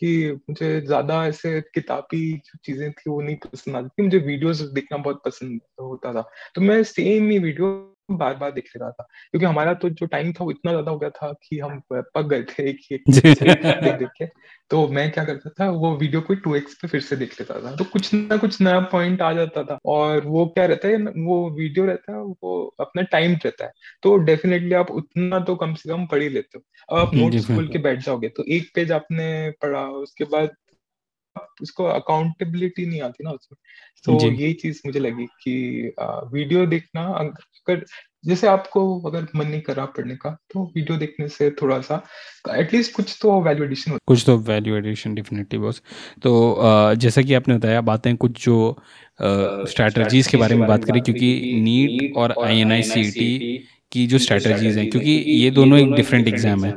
कि 0.00 0.40
मुझे 0.50 0.80
ज़्यादा 0.80 1.26
ऐसे 1.26 1.60
किताबी 1.60 2.32
जो 2.32 2.58
चीज़ें 2.64 2.92
थी 2.92 3.10
वो 3.10 3.22
नहीं 3.22 3.36
पसंद 3.36 3.76
आती 3.76 4.02
मुझे 4.02 4.18
वीडियोस 4.18 4.60
देखना 4.60 4.98
बहुत 4.98 5.22
पसंद 5.24 5.60
होता 5.80 6.12
था। 6.12 6.30
तो 6.54 6.60
मैं 6.60 6.82
सेम 6.82 7.30
ही 7.30 7.38
वीडियो 7.38 7.91
बार 8.16 8.34
बार 8.34 8.52
देख 8.52 8.70
रहा 8.76 8.90
था। 8.90 9.02
क्योंकि 9.30 9.46
हमारा 9.46 9.74
तो 9.74 9.88
जो 9.88 10.06
टाइम 10.06 10.32
था 10.32 10.44
वो 10.44 10.50
इतना 10.50 10.72
ज़्यादा 10.72 10.90
हो 10.90 10.98
गया 10.98 11.10
था 11.10 11.32
कि 11.32 11.58
हम 11.58 11.82
पक 11.92 12.22
गए 12.22 12.42
थे 12.42 12.70
एक 12.70 12.78
ही 12.92 12.96
देख 13.08 13.42
देख 13.98 14.08
के। 14.18 14.26
तो 14.70 14.88
मैं 14.88 15.10
क्या 15.12 15.24
करता 15.24 15.50
था 15.50 15.70
वो 15.70 15.96
वीडियो 15.96 16.20
को 16.20 16.34
टू 16.34 16.54
एक्स 16.54 16.74
पे 16.74 16.88
फिर 16.88 17.00
से 17.00 17.16
देख 17.16 17.40
लेता 17.40 17.54
था। 17.54 17.76
तो 17.76 17.84
कुछ 17.84 18.14
ना 18.14 18.36
कुछ 18.36 18.60
नया 18.60 18.80
पॉइंट 18.80 19.22
आ 19.22 19.32
जाता 19.32 19.62
था। 19.62 19.78
और 19.86 20.26
वो 20.26 20.46
क्या 20.46 20.66
रहता 20.66 20.88
है 20.88 20.96
वो 20.96 21.50
वीडियो 21.50 21.84
रहता 21.84 22.12
है 22.12 22.18
वो 22.18 22.74
अपना 22.80 23.02
टाइम 23.02 23.32
रहता 23.32 23.64
है। 23.64 23.72
तो 24.02 24.16
डेफिनेटली 24.16 24.72
आप 24.72 24.90
उतना 24.90 25.40
तो 25.40 25.56
कम 25.56 25.74
से 25.74 25.88
कम 25.88 26.06
पढ़ 26.06 26.22
ही 26.22 26.28
लेते 26.28 26.58
हो। 26.58 26.96
अब 26.96 27.06
आप 27.06 27.14
नोट्स 27.14 27.46
खोल 27.46 27.68
के 27.68 27.78
बैठ 27.78 27.98
जाओगे। 27.98 28.28
तो 28.28 28.44
एक 28.48 28.70
पेज 28.74 28.92
आपने 28.92 29.50
पढ़ा 29.62 29.86
उसके 29.88 30.24
बाद 30.24 30.50
उसको 31.62 31.84
अकाउंटेबिलिटी 31.86 32.86
नहीं 32.86 33.00
आती 33.02 33.24
ना 33.24 33.30
उसमें। 33.30 33.56
तो 34.04 34.30
ये 34.32 34.52
चीज़ 34.62 34.80
मुझे 34.86 35.00
लगी 35.00 35.26
कि 35.42 35.94
वीडियो 36.32 36.66
देखना 36.66 37.02
अगर 37.18 37.84
जैसे 38.26 38.46
आपको 38.46 38.80
अगर 39.08 39.26
मन 39.36 39.46
नहीं 39.46 39.60
कर 39.60 39.74
रहा 39.76 39.86
पढ़ने 39.96 40.14
का 40.16 40.30
तो 40.52 40.62
वीडियो 40.76 40.96
देखने 40.98 41.28
से 41.28 41.50
थोड़ा 41.62 41.80
सा 41.80 42.02
एटलीस्ट 42.56 42.94
कुछ 42.94 43.16
तो 43.22 43.40
वैल्यू 43.42 43.64
एडिशन 43.64 43.98
कुछ 44.06 44.24
तो 44.26 44.36
वैल्यू 44.48 44.76
एडिशन 44.76 45.14
डेफिनेटली 45.14 45.58
बॉस 45.58 45.82
तो 46.22 46.34
जैसा 46.96 47.22
कि 47.22 47.34
आपने 47.34 47.56
बताया 47.56 47.80
बातें 47.80 48.14
कुछ 48.16 48.44
जो 48.44 48.76
स्ट्रैटेजीज 49.20 50.26
के 50.26 50.36
बारे 50.36 50.56
में 50.56 50.66
बात 50.68 50.84
करें 50.84 51.02
क्योंकि 51.02 51.60
नीट 51.62 52.16
और 52.16 52.34
आई 52.44 52.60
एन 52.60 52.72
आई 52.72 52.82
सी 52.84 53.10
टी 53.10 53.58
की 53.92 54.06
जो 54.06 54.18
स्ट्रैटेजीज 54.18 54.78
हैं 54.78 54.88
क्योंकि 54.90 55.10
ये 55.10 55.50
दोनों 55.50 55.78
एक 55.78 55.92
डिफरेंट 55.94 56.28
एग्ज़ाम 56.28 56.64
है। 56.64 56.72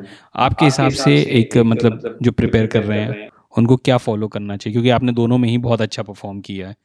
आपके 0.46 0.66
हिसाब 0.66 0.92
से 0.94 1.16
एक 1.40 1.58
मतलब 1.58 2.18
जो 2.24 2.32
प्रिपेयर 2.32 2.68
कर 2.68 2.84
रहे 2.84 3.00
हैं। 3.02 3.30
उनको 3.56 3.76
क्या 3.78 3.98
फॉलो 3.98 4.28
करना 4.28 4.58
चाहिए? 4.58 4.74
क्योंकि 4.74 4.90
आपने 4.90 5.12
दोनों 5.14 5.38
में 5.38 5.50
ही 5.50 5.58
बहुत 5.60 5.82
अच्छा 5.82 6.04
परफॉर्म 6.04 6.42
किया 6.42 6.68
है। 6.68 6.76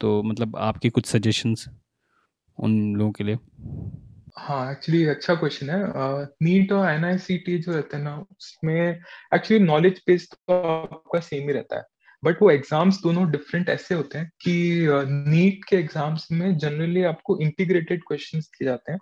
तो 0.00 0.22
मतलब 0.22 0.56
आपके 0.58 0.90
कुछ 0.90 1.06
सजेशंस 1.06 1.68
उन 2.58 2.94
लोगों 2.96 3.12
के 3.12 3.24
लिए? 3.24 3.38
हाँ 4.36 4.70
एक्चुअली 4.70 5.04
अच्छा 5.06 5.34
क्वेश्चन 5.34 5.70
है। 5.70 5.82
नीट 6.42 6.72
और 6.72 6.88
एन 6.90 7.04
आई 7.04 7.18
सी 7.18 7.36
टी 7.38 7.58
जो 7.58 7.72
रहते 7.72 7.96
हैं 7.96 8.04
ना, 8.04 8.16
उसमें 8.16 9.00
एक्चुअली 9.34 9.64
नॉलेज 9.64 10.00
बेस्ड 10.06 10.34
तो 10.34 10.60
आपका 10.62 11.20
सेम 11.20 11.48
ही 11.48 11.54
रहता 11.54 11.76
है। 11.76 11.82
बट 12.22 12.42
वो 12.42 12.50
एग्ज़ाम्स 12.50 13.00
दोनों 13.02 13.30
डिफरेंट 13.30 13.68
ऐसे 13.68 13.94
होते 13.94 14.18
हैं 14.18 14.30
कि 14.40 14.86
नीट 15.28 15.64
के 15.68 15.76
एग्ज़ाम्स 15.76 16.26
में 16.32 16.56
जनरली 16.58 17.02
आपको 17.04 17.38
इंटीग्रेटेड 17.40 18.02
क्वेश्चन 18.06 18.38
दिए 18.40 18.66
जाते 18.66 18.92
हैं। 18.92 18.98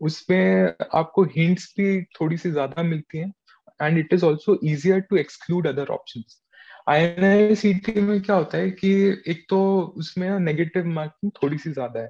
उसमें 0.00 0.72
आपको 0.94 1.24
हिंट्स 1.36 1.72
भी 1.78 2.02
थोड़ी 2.20 2.36
सी 2.36 2.50
ज़्यादा 2.50 2.82
मिलती 2.82 3.18
हैं। 3.18 3.32
And 3.80 3.98
it 3.98 4.12
is 4.12 4.24
also 4.24 4.58
easier 4.64 5.00
to 5.00 5.16
exclude 5.16 5.66
other 5.66 5.88
options 5.90 6.40
INICET 6.86 8.00
में 8.00 8.20
क्या 8.22 8.36
होता 8.36 8.58
है 8.58 8.70
कि 8.70 8.90
एक 9.28 9.44
तो 9.50 9.58
उसमें 9.98 10.28
नेगेटिव 10.40 10.86
मार्किंग 10.86 11.32
थोड़ी 11.42 11.58
सी 11.58 11.70
ज़्यादा 11.72 12.00
है। 12.00 12.08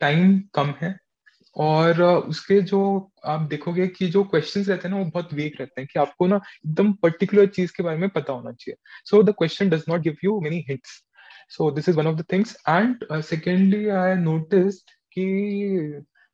टाइम 0.00 0.38
कम 0.54 0.74
है 0.82 0.96
और 1.56 2.02
उसके 2.02 2.60
जो 2.62 2.80
आप 3.26 3.40
देखोगे 3.50 3.86
कि 3.88 4.06
जो 4.08 4.22
क्वेश्चंस 4.24 4.68
रहते 4.68 4.88
हैं 4.88 4.94
ना, 4.94 5.00
वो 5.00 5.06
बहुत 5.06 5.32
वीक 5.34 5.60
रहते 5.60 5.80
हैं 5.80 5.88
कि 5.92 5.98
आपको 6.00 6.26
ना 6.26 6.36
एकदम 6.36 6.92
पर्टिकुलर 6.92 7.46
चीज़ 7.48 7.72
के 7.76 7.82
बारे 7.82 7.98
में 7.98 8.08
पता 8.08 8.32
होना 8.32 8.52
चाहिए। 8.52 8.76
So 9.04 9.22
the 9.22 9.34
question 9.38 9.70
does 9.70 9.84
not 9.88 10.00
give 10.00 10.16
you 10.24 10.40
many 10.40 10.64
hints 10.68 11.02
so 11.50 11.70
this 11.70 11.88
is 11.88 11.96
one 11.96 12.06
of 12.06 12.16
the 12.16 12.24
things 12.32 12.56
and 12.68 13.04
secondly 13.22 13.88
I 13.88 14.14
notice 14.14 14.82
कि 15.12 15.24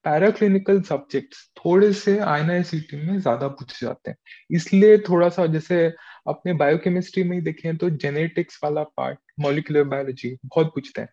पैराक्लिनिकल 0.05 0.81
सब्जेक्ट्स 0.83 1.39
थोड़े 1.59 1.93
से 1.93 2.19
आई 2.21 2.43
में 2.43 2.63
ज़्यादा 2.63 3.49
पूछे 3.49 3.87
जाते 3.87 4.11
हैं। 4.11 4.17
इसलिए 4.51 4.99
थोड़ा 5.09 5.29
सा 5.29 5.47
जैसे 5.47 5.87
अपने 6.29 6.53
बायोकेमिस्ट्री 6.55 7.23
में 7.23 7.37
ही 7.37 7.43
देखें 7.43 7.77
तो 7.77 7.91
जेनेटिक्स 7.91 8.59
वाला 8.65 8.83
पार्ट 8.97 9.19
मोलिकुलर 9.41 9.85
बायोलॉजी 9.85 10.37
बहुत 10.45 10.73
पूछते 10.75 11.01
हैं। 11.01 11.09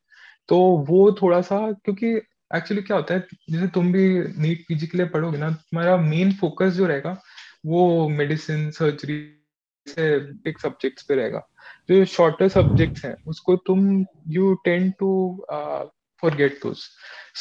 तो 0.49 0.59
वो 0.89 1.11
थोड़ा 1.21 1.41
सा 1.41 1.59
क्योंकि 1.73 2.13
एक्चुअली 2.55 2.81
क्या 2.83 2.97
होता 2.97 3.13
है, 3.13 3.27
जैसे 3.49 3.67
तुम 3.67 3.91
भी 3.91 4.07
नीट 4.37 4.65
पीजी 4.67 4.87
के 4.87 4.97
लिए 4.97 5.07
पढ़ोगे 5.07 5.37
ना, 5.37 5.49
तुम्हारा 5.49 5.97
मेन 5.97 6.33
फोकस 6.33 6.73
जो 6.73 6.85
रहेगा 6.85 7.21
वो 7.65 8.07
मेडिसिन 8.09 8.69
सर्जरी 8.71 9.19
से 9.87 10.17
बिग 10.19 10.57
सब्जेक्ट्स 10.57 11.03
पे 11.03 11.15
रहेगा। 11.15 11.47
जो 11.89 12.03
शॉर्टर 12.05 12.47
सब्जेक्ट्स 12.47 13.05
हैं, 13.05 13.15
उसको 13.27 13.55
तुम 13.57 14.05
you 14.27 14.53
tend 14.65 14.89
to 14.99 15.11
forget 16.21 16.59
those 16.63 16.89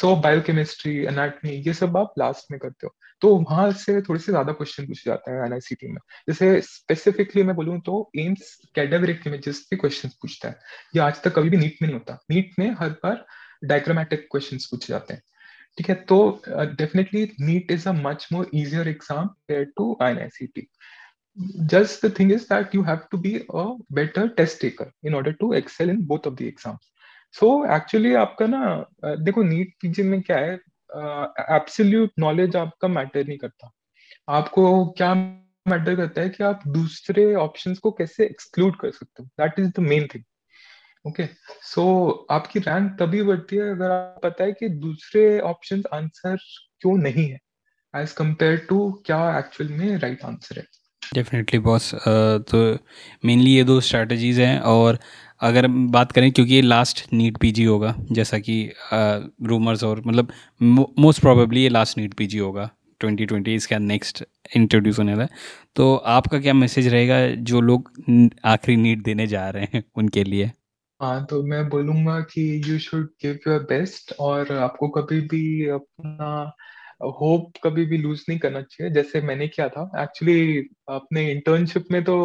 so 0.01 0.15
biochemistry 0.25 0.97
anatomy 1.07 1.51
ये 1.67 1.73
सब 1.75 1.97
आप 1.97 2.15
लास्ट 2.19 2.51
में 2.51 2.59
करते 2.61 2.87
हो। 2.87 2.95
तो 3.23 3.35
वहाँ 3.37 3.71
से 3.81 4.01
थोड़े 4.03 4.21
से 4.21 4.33
ज़्यादा 4.33 4.53
क्वेश्चन 4.53 4.87
पूछे 4.87 5.03
जाते 5.07 5.31
हैं 5.31 5.45
एनआईसीटी 5.47 5.89
में। 5.93 5.99
जैसे 6.29 6.61
स्पेसिफिकली 6.63 7.43
मैं 7.43 7.57
बोलूँ 7.57 7.81
तो 7.87 8.11
एम्स 8.19 8.55
कैडेवरिक 8.75 9.27
इमेजेस 9.27 9.61
के 9.71 9.77
क्वेश्चन 9.77 10.09
पूछता 10.23 10.49
है। 10.49 10.59
ये 10.97 11.01
आज 11.03 11.23
तक 11.23 11.35
कभी 11.37 11.51
भी 11.51 11.57
नीट 11.57 11.77
में 11.83 11.89
नहीं 11.89 11.99
होता। 11.99 12.19
नीट 12.31 12.59
में 12.59 12.71
हर 12.81 12.91
बार 13.03 13.25
डायग्रामेटिक 13.65 14.27
क्वेश्चन 14.31 14.57
पूछे 14.71 14.93
जाते 14.93 15.15
हैं। 15.15 15.23
ठीक 15.79 15.89
है? 15.89 15.95
तो 15.95 16.43
definitely 16.49 17.31
NEET 17.41 17.71
is 17.73 17.89
a 17.89 17.93
much 17.93 18.29
more 18.33 18.51
easier 18.55 18.89
exam 18.89 19.35
to 19.51 19.97
INICT. 20.03 20.67
Just 21.73 22.03
the 22.03 22.09
thing 22.11 22.31
is 22.35 22.47
that 22.49 22.73
you 22.77 22.81
have 22.87 23.03
to 23.11 23.19
be 23.25 23.31
a 23.59 23.65
better 23.99 24.23
test 24.39 24.61
taker 24.63 24.87
in 25.05 25.15
order 25.19 25.33
to 25.43 25.53
excel 25.59 25.93
in 25.93 26.01
both 26.09 26.27
of 26.31 26.35
the 26.41 26.49
exams. 26.53 26.90
So 27.35 27.49
actually 27.75 28.15
आपका 28.15 28.47
ना 28.47 28.61
देखो, 29.05 29.43
NEET 29.43 29.75
PG 29.83 30.03
में 30.03 30.21
क्या 30.23 30.39
है 30.39 30.55
absolute 31.57 32.11
knowledge 32.19 32.57
आपका 32.57 32.89
matter 32.89 33.27
नहीं 33.27 33.39
करता। 33.39 33.71
आपको 34.29 34.85
क्या 34.93 35.15
मैटर 35.67 35.97
करता 35.97 36.21
है 36.21 36.29
कि 36.29 36.45
आप 36.45 36.61
दूसरे 36.69 37.35
ऑप्शंस 37.37 37.79
को 37.79 37.91
कैसे 37.93 38.25
एक्सक्लूड 38.25 38.77
कर 38.81 38.91
सकते 38.91 39.23
हो? 39.23 39.29
That 39.41 39.59
is 39.59 39.69
the 39.69 39.81
main 39.81 40.09
thing 40.15 40.25
okay 41.05 41.27
so 41.65 41.85
आपकी 42.31 42.59
रैंक 42.59 42.91
तभी 43.01 43.23
बढ़ती 43.23 43.57
है 43.57 43.71
अगर 43.71 43.91
आप 43.91 44.21
पता 44.25 44.45
है 44.45 44.53
कि 44.53 44.69
दूसरे 44.69 45.39
ऑप्शंस 45.41 45.85
आंसर 45.95 46.37
क्यों 46.81 46.97
नहीं 46.99 47.29
है 47.29 47.39
एज 47.95 48.13
कंपेयर 48.13 48.57
टू 48.69 48.91
क्या 49.07 49.39
एक्चुअल 49.39 49.71
में 49.71 49.87
राइट 49.89 50.03
right 50.03 50.25
आंसर 50.25 50.59
है। 50.59 50.65
डेफिनेटली 51.03 51.59
बॉस 51.59 51.91
तो 52.51 52.59
मेनली 53.25 53.51
ये 53.51 53.65
दो 53.65 53.81
स्ट्रैटेजीज़ 53.81 54.41
हैं 54.41 54.59
और 54.73 54.99
अगर 55.41 55.67
बात 55.67 56.13
करें, 56.13 56.31
क्योंकि 56.33 56.55
ये 56.55 56.63
लास्ट 56.63 57.07
नीट 57.13 57.37
पीजी 57.39 57.65
होगा, 57.65 57.95
जैसा 58.13 58.39
कि 58.41 58.73
रूमर्स 58.93 59.85
और 59.85 60.03
मतलब 60.07 60.33
मोस्ट 60.99 61.21
प्रोबेबली 61.21 61.63
ये 61.63 61.69
लास्ट 61.69 61.99
नीट 61.99 62.15
पीजी 62.15 62.39
होगा 62.39 62.69
2020 63.01 63.49
इसका 63.49 63.79
नेक्स्ट 63.79 64.23
इंट्रोड्यूस 64.57 64.99
होने 64.99 65.15
वाला 65.15 65.27
तो 65.77 65.95
आपका 65.97 66.41
क्या 66.41 66.55
मैसेज 66.55 66.89
रहेगा, 66.89 67.27
जो 67.29 67.61
लोग 67.61 67.91
आखिरी 68.45 68.77
नीट 68.77 69.03
देने 69.05 69.27
जा 69.27 69.49
रहे 69.51 69.67
हैं 69.75 69.83
उनके 69.97 70.25
लिए? 70.25 70.51
हाँ 71.01 71.25
तो 71.27 71.43
मैं 71.43 71.69
बोलूँगा 71.69 72.19
कि 72.23 72.63
you 72.67 72.79
should 72.79 73.07
give 73.23 73.39
your 73.49 73.61
best 73.69 74.15
और 74.21 74.53
आपको 74.55 74.89
कभी 74.91 75.21
भी 75.29 75.67
अपना 75.69 76.53
होप 77.11 77.53
कभी 77.65 77.85
भी 77.87 77.99
लूज 77.99 78.25
नहीं 78.29 78.39
करना 78.39 78.61
चाहिए। 78.63 78.93
जैसे 78.93 79.21
मैंने 79.23 79.47
किया 79.49 79.69
था 79.69 79.91
एक्चुअली 80.03 80.59
अपने 80.91 81.31
इंटर्नशिप 81.33 81.87
में 81.93 82.03
तो 82.05 82.17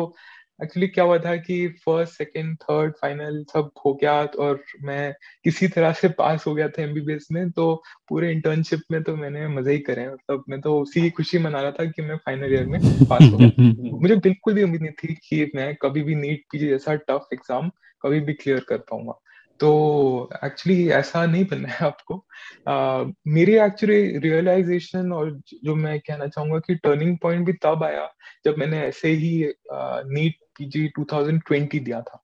एक्चुअली 0.63 0.87
क्या 0.87 1.03
हुआ 1.03 1.17
था 1.17 1.35
कि 1.35 1.67
फ़र्स्ट 1.67 2.13
सेकंड 2.13 2.57
थर्ड 2.57 2.93
फाइनल 3.01 3.43
सब 3.53 3.71
हो 3.85 3.93
गया 3.93 4.23
और 4.23 4.63
मैं 4.81 5.13
किसी 5.43 5.67
तरह 5.67 5.91
से 5.91 6.09
पास 6.09 6.47
हो 6.47 6.55
गया 6.55 6.69
था 6.69 6.83
एमबीबीएस 6.83 7.27
में 7.31 7.51
तो 7.51 7.83
पूरे 8.09 8.31
इंटर्नशिप 8.31 8.79
में 8.91 9.03
तो 9.03 9.15
मैंने 9.15 9.47
मज़े 9.47 9.73
ही 9.73 9.79
करे 9.79 10.09
मतलब 10.09 10.43
मैं 10.49 10.61
तो 10.61 10.81
उसी 10.81 11.01
की 11.01 11.09
खुशी 11.09 11.37
मना 11.37 11.61
रहा 11.61 11.71
था 11.71 11.85
कि 11.85 12.01
मैं 12.01 12.17
फाइनल 12.17 12.53
ईयर 12.53 12.65
में 12.65 12.79
पास 13.09 13.23
हो 13.23 13.37
गया। 13.37 13.49
मुझे 13.99 14.15
बिल्कुल 14.15 14.53
भी 14.53 14.63
उम्मीद 14.63 14.81
नहीं 14.81 14.91
थी 14.91 15.13
कि 15.29 15.51
मैं 15.55 15.75
कभी 15.75 16.01
भी 16.01 16.15
नीट 16.15 16.43
पीजी 16.51 16.67
जैसा 16.67 16.95
टफ 16.95 17.27
एग्ज़ाम 17.33 17.71
कभी 18.01 18.19
भी 18.19 18.33
क्लियर 18.33 18.59
कर 18.59 18.77
पाऊँगा। 18.77 19.21
तो 19.59 20.29
एक्चुअली 20.45 20.89
ऐसा 20.89 21.25
नहीं 21.25 21.45
बनना 21.45 21.69
है 21.69 21.85
आपको। 21.85 22.25
uh, 22.69 23.13
मेरी 23.27 23.55
एक्चुअली 23.55 24.17
रियलाइजेशन 24.17 25.11
और 25.11 25.41
जो 25.63 25.75
मैं 25.75 25.99
कहना 25.99 26.27
चाहूँगा 26.27 26.59
कि 26.59 26.75
टर्निंग 26.75 27.17
पॉइंट 27.17 27.45
भी 27.45 27.53
तब 27.53 27.83
आया 27.83 28.13
जब 28.45 28.55
मैंने 28.57 28.79
ऐसे 28.79 29.09
ही 29.09 29.53
नीट 29.73 30.35
पीजी 30.57 30.87
2020 30.99 31.79
दिया 31.79 32.01
था। 32.01 32.21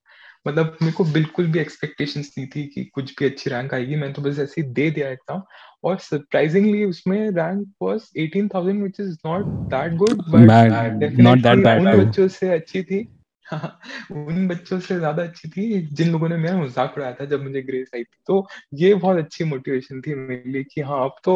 मतलब 0.47 0.77
मेरे 0.81 0.93
को 0.93 1.03
बिल्कुल 1.03 1.47
भी 1.47 1.59
एक्सपेक्टेशंस 1.59 2.33
नहीं 2.37 2.47
थी 2.47 2.63
कि 2.67 2.83
कुछ 2.85 3.13
भी 3.19 3.25
अच्छी 3.25 3.49
रैंक 3.49 3.73
आएगी। 3.73 3.95
मैंने 3.95 4.13
तो 4.13 4.21
बस 4.21 4.39
ऐसे 4.39 4.61
ही 4.61 4.67
दे 4.67 4.89
दिया 4.91 5.09
एग्ज़ाम 5.09 5.41
और 5.83 5.97
सरप्राइजिंगली 5.97 6.83
उसमें 6.85 7.29
rank 7.29 7.67
was 7.81 8.01
18000 8.17 8.81
which 8.81 8.99
is 8.99 9.17
not 9.25 9.45
that 9.73 9.95
good 9.95 10.23
but 10.29 11.19
not 11.19 11.37
that 11.37 11.63
bad 11.63 12.05
बच्चों 12.05 12.27
से 12.27 12.49
अच्छी 12.49 12.83
थी। 12.83 13.07
उन 13.53 14.47
बच्चों 14.47 14.79
से 14.79 14.97
ज़्यादा 14.97 15.23
अच्छी 15.23 15.49
थी 15.49 15.81
जिन 15.89 16.11
लोगों 16.11 16.29
ने 16.29 16.37
मेरा 16.37 16.57
मज़ाक 16.57 16.93
उड़ाया 16.97 17.13
था 17.13 17.25
जब 17.25 17.43
मुझे 17.43 17.61
ग्रेस 17.61 17.91
आई 17.95 18.03
थी। 18.03 18.17
तो 18.27 18.47
ये 18.73 18.93
बहुत 18.95 19.17
अच्छी 19.17 19.43
मोटिवेशन 19.43 20.01
थी 20.01 20.15
मेरे 20.15 20.51
लिए 20.51 20.63
कि 20.63 20.81
हाँ 20.81 21.03
अब 21.05 21.15
तो 21.23 21.35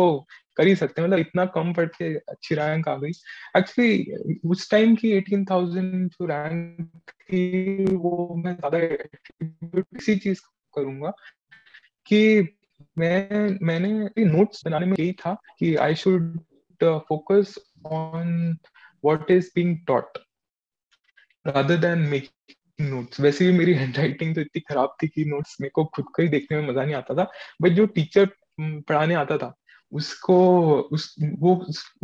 कर 0.58 0.68
ही 0.68 0.76
सकते 0.76 1.02
हैं। 1.02 1.08
मतलब 1.08 1.20
इतना 1.20 1.46
कम 1.56 1.74
पढ़ 1.74 1.88
के 1.98 2.14
अच्छी 2.16 2.56
रैंक 2.56 2.88
आ 2.90 2.96
गई। 2.98 3.12
एक्चुअली 3.58 4.40
उस 4.46 4.70
टाइम 4.72 4.96
की 4.96 5.12
एटीन 5.12 5.46
थाउज़ेंड 5.46 6.10
जो 6.10 6.26
रैंक 6.26 7.12
थी, 7.22 7.86
वो 7.86 8.42
मैं 8.46 8.56
ज़्यादा 8.56 8.78
इसी 9.98 10.16
चीज़ 10.18 10.42
करूँगा 10.74 11.14
कि 12.08 12.48
मैं, 12.98 13.58
मैंने 13.62 14.26
नोट्स 14.26 14.62
बनाने 14.66 14.86
में 14.86 14.96
यही 15.00 15.12
था 15.20 15.34
कि 15.60 15.76
I 15.78 15.96
should 15.96 16.38
focus 16.82 17.56
on 17.86 18.58
what 19.04 19.32
is 19.32 19.50
being 19.56 19.78
taught 19.88 20.18
rather 21.46 21.78
than 21.78 22.00
making 22.10 22.90
notes 22.90 23.20
वैसे 23.20 23.46
भी 23.46 23.58
मेरी 23.58 23.74
हैंडराइटिंग 23.74 24.34
तो 24.36 24.42
इतनी 24.42 24.62
खराब 24.62 24.96
थी 25.04 25.08
कि 25.08 25.26
नोट्स 25.26 25.56
मेरे 25.62 25.72
को 25.76 25.86
खुद 25.86 26.06
को 26.16 26.22
ही 26.22 26.28
देखने 26.30 26.58
में 26.58 26.68
मज़ा 26.70 26.84
नहीं 26.84 26.96
आता 26.96 27.14
था। 27.16 27.32
बट 27.62 27.72
जो 27.72 27.86
टीचर 27.88 28.26
पढ़ाने 28.60 29.16
आता 29.16 29.38
था 29.38 29.54
उसको 29.92 30.38
उस 30.92 31.16
वो 31.40 31.54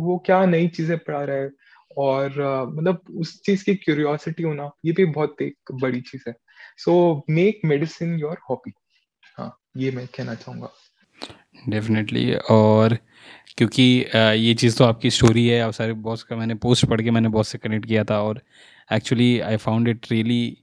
वो 0.00 0.18
क्या 0.26 0.44
नई 0.46 0.68
चीज़ें 0.68 0.96
पढ़ा 0.98 1.22
रहा 1.24 1.36
है? 1.36 1.50
और 1.98 2.30
uh, 2.30 2.74
मतलब 2.74 3.02
उस 3.20 3.40
चीज़ 3.42 3.64
की 3.64 3.74
क्यूरियोसिटी 3.74 4.42
होना 4.42 4.70
ये 4.84 4.92
भी 4.92 5.04
बहुत 5.06 5.42
एक 5.42 5.72
बड़ी 5.72 6.00
चीज़ 6.00 6.22
है। 6.28 6.34
So 6.78 7.24
make 7.30 7.60
medicine 7.64 8.18
your 8.18 8.38
hobby 8.50 8.72
हाँ 9.38 9.56
ये 9.76 9.90
मैं 9.90 10.06
कहना 10.06 10.34
चाहूँगा। 10.34 10.70
डेफिनेटली 11.68 12.32
और 12.50 12.96
क्योंकि 13.56 13.82
ये 14.14 14.54
चीज़ 14.54 14.78
तो 14.78 14.84
आपकी 14.84 15.10
स्टोरी 15.10 15.46
है 15.48 15.64
और 15.66 15.72
सारे 15.72 15.92
बॉस 16.06 16.22
का 16.22 16.36
मैंने 16.36 16.54
पोस्ट 16.54 16.86
पढ़ 16.86 17.02
के 17.02 17.10
मैंने 17.10 17.28
बॉस 17.28 17.48
से 17.48 17.58
कनेक्ट 17.58 17.86
किया 17.86 18.04
था 18.04 18.20
और 18.22 18.40
actually 18.92 19.40
I 19.40 19.56
found 19.56 19.88
it 19.88 20.06
really 20.10 20.58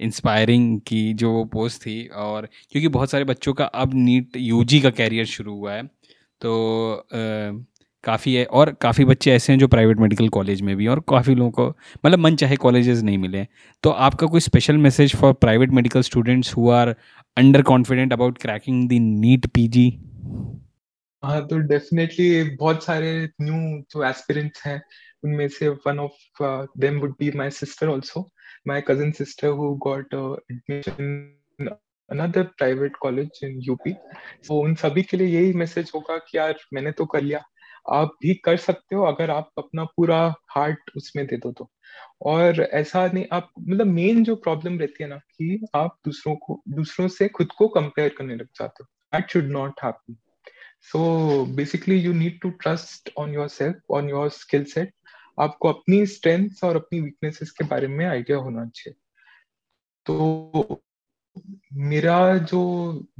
inspiring 0.00 0.80
की 0.86 1.14
जो 1.14 1.32
वो 1.32 1.44
पोस्ट 1.44 1.82
थी 1.82 2.06
और 2.06 2.48
क्योंकि 2.70 2.88
बहुत 2.88 3.10
सारे 3.10 3.24
बच्चों 3.24 3.52
का 3.52 3.64
अब 3.64 3.90
नीट 3.94 4.36
यूजी 4.36 4.80
का 4.80 4.90
कैरियर 4.90 5.24
शुरू 5.24 5.54
हुआ 5.54 5.72
है 5.72 5.82
तो 6.40 6.50
काफ़ी 8.04 8.34
है 8.34 8.44
और 8.44 8.70
काफ़ी 8.72 9.04
बच्चे 9.04 9.32
ऐसे 9.32 9.52
हैं 9.52 9.60
जो 9.60 9.68
प्राइवेट 9.68 9.98
मेडिकल 9.98 10.28
कॉलेज 10.28 10.62
में 10.62 10.76
भी 10.76 10.86
और 10.86 11.00
काफ़ी 11.00 11.34
लोगों 11.34 11.50
को 11.50 11.76
मतलब 12.06 12.18
मन 12.18 12.36
चाहे 12.36 12.56
कॉलेजेस 12.56 13.02
नहीं 13.02 13.18
मिले। 13.18 13.46
तो 13.82 13.90
आपका 13.90 14.26
कोई 14.26 14.40
special 14.40 14.76
message 14.76 15.16
for 15.16 15.32
private 15.32 15.70
medical 15.70 16.00
students 16.00 16.56
who 16.56 16.70
are 16.70 16.94
under 17.36 17.62
confident 17.62 18.12
about 18.12 18.38
cracking 18.38 18.88
the 18.88 18.92
NEET 18.92 19.46
PG 19.46 19.98
हाँ 21.24 21.46
तो 21.46 21.58
डेफिनेटली 21.58 22.56
बहुत 22.56 22.84
सारे 22.84 23.28
न्यू 23.40 23.82
जो 23.90 24.04
एस्पिरेंट्स 24.04 24.66
हैं 24.66 24.82
उनमें 25.24 25.48
से 25.48 25.68
one 25.86 25.98
of 25.98 26.42
them 26.78 27.00
would 27.00 27.14
be 27.18 27.30
my 27.36 27.50
sister 27.50 27.88
also 27.88 28.28
my 28.68 28.80
cousin 28.88 29.12
sister 29.12 29.48
who 29.48 29.74
got 29.86 30.14
admission 30.14 31.78
another 32.10 32.42
private 32.58 32.96
college 32.96 33.40
in 33.44 33.58
UP 33.62 33.92
तो 34.46 34.60
उन 34.60 34.74
सभी 34.74 35.02
के 35.02 35.16
लिए 35.16 35.26
यही 35.28 35.52
मैसेज 35.52 35.90
होगा 35.94 36.16
कि 36.18 36.38
यार, 36.38 36.58
मैंने 36.74 36.92
तो 36.92 37.06
कर 37.06 37.22
लिया। 37.22 37.42
आप 37.90 38.16
भी 38.22 38.34
कर 38.44 38.56
सकते 38.56 38.96
हो 38.96 39.04
अगर 39.04 39.30
आप 39.30 39.50
अपना 39.58 39.84
पूरा 39.84 40.18
हार्ट 40.50 40.90
उसमें 40.96 41.26
दे 41.26 41.36
दो 41.36 41.52
तो। 41.52 41.68
और 42.22 42.60
ऐसा 42.62 43.06
नहीं, 43.06 43.24
आप 43.32 43.50
मतलब 43.60 43.86
मेन 43.86 44.24
जो 44.24 44.34
प्रॉब्लम 44.36 44.78
रहती 44.78 45.02
है 45.04 45.08
ना 45.10 45.16
कि 45.16 45.66
आप 45.74 45.96
दूसरों 46.04 46.34
को, 46.36 46.62
दूसरों 46.68 47.08
से 47.08 47.28
खुद 47.28 47.52
को 47.52 47.68
कंपेयर 47.68 48.14
करने 48.18 48.34
लग 48.34 48.48
जाते 48.56 48.82
हो। 48.82 49.18
That 49.18 49.30
should 49.30 49.50
not 49.50 49.80
happen 49.84 50.16
so 50.82 51.44
basically 51.56 51.96
you 51.96 52.12
need 52.12 52.40
to 52.40 52.50
trust 52.50 53.10
on 53.18 53.34
your 53.34 53.48
self 53.48 53.90
on 53.90 54.08
your 54.08 54.28
skill 54.30 54.64
set 54.64 54.92
आपको 55.40 55.68
अपनी 55.68 56.06
स्ट्रेंथ्स 56.06 56.64
और 56.64 56.76
अपनी 56.76 57.00
वीकनेसेस 57.00 57.50
के 57.50 57.64
बारे 57.64 57.88
में 57.88 58.06
आइडिया 58.06 58.38
होना 58.38 58.66
चाहिए। 58.66 58.94
तो 60.06 60.82
मेरा 61.74 62.36
जो 62.38 62.60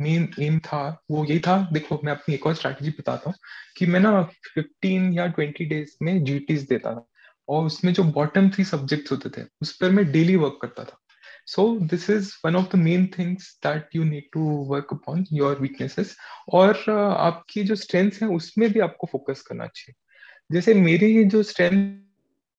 मेन 0.01 0.35
एम 0.41 0.59
था 0.59 1.05
वो 1.11 1.25
यही 1.25 1.41
था। 1.41 1.71
देखो 1.73 2.01
मैं 2.05 2.13
अपनी 2.13 2.35
एक 2.35 2.47
और 2.47 2.55
स्ट्रैटेजी 2.55 2.91
बताता 2.91 3.31
हूँ 3.31 3.35
कि 3.77 3.87
मैं 3.87 4.01
ना 4.01 4.31
15 4.59 5.17
या 5.17 5.35
20 5.35 5.69
डेज़ 5.69 5.97
में 6.03 6.25
जीटीज 6.25 6.63
देता 6.63 6.95
था 6.95 7.07
और 7.49 7.67
उसमें 7.67 7.93
जो 7.93 8.05
बॉटम 8.05 8.51
थ्री 8.51 8.65
सब्जेक्ट्स 8.65 9.13
होते 9.13 9.31
थे 9.31 9.47
उस 9.63 9.77
पर 9.77 9.91
मैं 9.91 10.13
डेली 10.13 10.37
वर्क 10.37 10.59
करता 10.63 10.85
था। 10.85 11.01
So 11.47 11.79
this 11.79 12.11
is 12.11 12.33
one 12.45 12.57
of 12.57 12.77
the 12.77 12.77
main 12.77 13.07
things 13.19 13.61
that 13.67 13.89
you 13.97 14.05
need 14.05 14.25
to 14.33 14.41
work 14.41 14.87
upon 14.93 15.27
your 15.33 15.59
weaknesses 15.59 16.17
और 16.53 16.75
uh, 16.75 17.17
आपकी 17.17 17.65
जो 17.65 17.75
स्ट्रेंथ 17.75 18.11
है 18.23 18.29
उसमें 18.29 18.73
भी 18.73 18.81
आपको 18.81 19.07
फोकस 19.13 19.43
करना 19.43 19.67
चाहिए। 19.67 19.95
जैसे 20.53 20.75
मेरी 20.75 21.25
जो 21.25 21.43
स्ट्रेंथ 21.43 22.10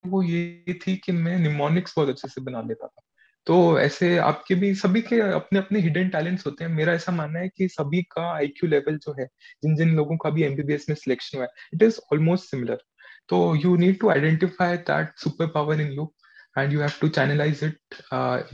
वो 0.04 0.22
ये 0.22 0.74
थी 0.86 0.96
कि 0.96 1.12
मैं 1.12 1.38
निमोनिक्स 1.38 1.94
बहुत 1.96 2.08
अच्छे 2.08 2.28
से 2.28 2.40
बना 2.40 2.60
लेता 2.60 2.86
था। 2.86 3.02
तो 3.46 3.78
ऐसे 3.80 4.16
आपके 4.18 4.54
भी, 4.54 4.74
सभी 4.74 5.00
के 5.02 5.20
अपने 5.32 5.58
अपने 5.58 5.80
हिडन 5.80 6.08
टैलेंट्स 6.08 6.46
होते 6.46 6.64
हैं। 6.64 6.70
मेरा 6.72 6.92
ऐसा 6.92 7.12
मानना 7.12 7.38
है 7.40 7.48
कि 7.48 7.68
सभी 7.68 8.02
का 8.02 8.30
आईक्यू 8.34 8.68
लेवल 8.70 8.96
जो 8.98 9.14
है 9.20 9.26
जिन 9.64 9.76
जिन 9.76 9.94
लोगों 9.96 10.16
का 10.16 10.30
भी 10.30 10.42
एमबीबीएस 10.42 10.86
में 10.88 10.96
सिलेक्शन 10.96 11.38
हुआ 11.38 11.46
है 11.46 11.50
इट 11.74 11.82
इज़ 11.82 11.98
ऑलमोस्ट 12.12 12.50
सिमिलर 12.50 12.82
तो 13.28 13.54
you 13.56 13.76
need 13.76 13.98
to 14.00 14.08
identify 14.10 14.76
that 14.90 15.18
super 15.18 15.46
power 15.46 15.80
in 15.80 15.92
you 15.92 16.12
and 16.58 16.72
you 16.72 16.80
have 16.80 16.90
to 17.00 17.08
channelize 17.08 17.64
it 17.64 17.94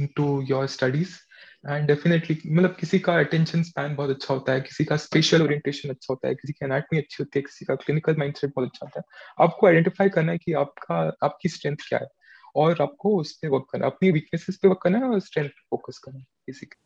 into 0.00 0.42
your 0.42 0.66
studies 0.66 1.16
and 1.66 1.86
definitely 1.86 2.38
मतलब 2.46 2.76
किसी 2.80 2.98
का 2.98 3.14
अटेंशन 3.18 3.62
स्पैन 3.62 3.94
बहुत 3.94 4.10
अच्छा 4.10 4.34
होता 4.34 4.52
है, 4.52 4.60
किसी 4.60 4.84
का 4.84 4.96
स्पेशल 4.96 5.42
ओरिएंटेशन 5.42 5.88
अच्छा 5.88 6.06
होता 6.10 6.28
है, 6.28 6.34
किसी 6.34 6.52
की 6.52 6.64
एनाटमी 6.64 6.98
अच्छी 6.98 7.16
होती 7.20 7.38
है, 7.38 7.42
किसी 7.42 7.64
का 7.64 7.74
क्लिनिकल 7.74 8.16
माइंडसेट 8.18 8.52
बहुत 8.56 8.68
अच्छा 8.68 8.86
होता 8.86 9.00
है। 9.00 9.44
आपको 9.46 9.66
आइडेंटिफाई 9.66 10.08
करना 10.08 10.32
है 10.32 10.38
कि 10.38 10.52
आपका, 10.52 11.16
आपकी 11.22 11.48
स्ट्रेंथ 11.48 11.76
क्या 11.88 11.98
है 11.98 12.08
और 12.56 12.82
आपको 12.82 13.20
उस 13.20 13.32
पर 13.32 13.48
वर्क 13.48 13.66
करना 13.72 13.86
अपनी 13.86 14.10
वीकनेसेस 14.10 14.56
पे 14.56 14.68
वर्क 14.68 14.80
करना 14.82 14.98
है 14.98 15.04
और 15.04 15.20
स्ट्रेंथ 15.20 15.48
पे 15.48 15.62
फोकस 15.70 15.98
करना 15.98 16.18
है 16.18 16.24
बेसिकली 16.24 16.84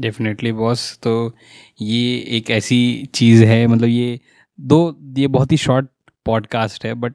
डेफिनेटली 0.00 0.52
बॉस 0.52 0.98
तो 1.02 1.36
ये 1.80 2.18
एक 2.18 2.50
ऐसी 2.50 3.06
चीज़ 3.14 3.44
है 3.44 3.66
मतलब 3.66 3.88
ये 3.88 4.20
दो, 4.60 4.98
ये 5.18 5.26
बहुत 5.26 5.52
ही 5.52 5.56
शॉर्ट 5.56 5.86
पॉडकास्ट 6.26 6.84
है 6.84 6.94
बट 6.94 7.14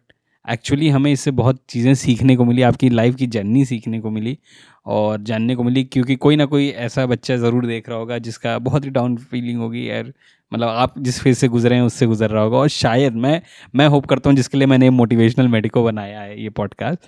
एक्चुअली 0.49 0.89
हमें 0.89 1.11
इससे 1.11 1.31
बहुत 1.31 1.63
चीज़ें 1.69 1.93
सीखने 1.93 2.35
को 2.35 2.45
मिली, 2.45 2.61
आपकी 2.61 2.89
लाइफ 2.89 3.15
की 3.15 3.27
जर्नी 3.27 3.65
सीखने 3.65 3.99
को 3.99 4.09
मिली 4.09 4.37
और 4.85 5.21
जानने 5.21 5.55
को 5.55 5.63
मिली 5.63 5.83
क्योंकि 5.83 6.15
कोई 6.15 6.35
ना 6.35 6.45
कोई 6.45 6.69
ऐसा 6.69 7.05
बच्चा 7.05 7.37
ज़रूर 7.37 7.65
देख 7.65 7.89
रहा 7.89 7.97
होगा 7.97 8.17
जिसका 8.17 8.59
बहुत 8.59 8.85
ही 8.85 8.89
डाउन 8.89 9.17
फीलिंग 9.17 9.59
होगी 9.59 9.89
यार 9.89 10.13
मतलब 10.53 10.67
आप 10.67 10.99
जिस 10.99 11.19
फ़ेज़ 11.19 11.37
से 11.37 11.47
गुजरे 11.47 11.75
हैं, 11.75 11.81
उससे 11.81 12.05
गुजर 12.05 12.29
रहा 12.29 12.43
होगा 12.43 12.57
और 12.57 12.67
शायद 12.67 13.13
मैं 13.13 13.41
मैं 13.75 13.87
होप 13.87 14.05
करता 14.05 14.29
हूँ 14.29 14.37
जिसके 14.37 14.57
लिए 14.57 14.67
मैंने 14.67 14.89
मोटिवेशनल 14.89 15.47
मेडिको 15.47 15.83
बनाया 15.83 16.19
है 16.19 16.43
ये 16.43 16.49
पॉडकास्ट 16.49 16.99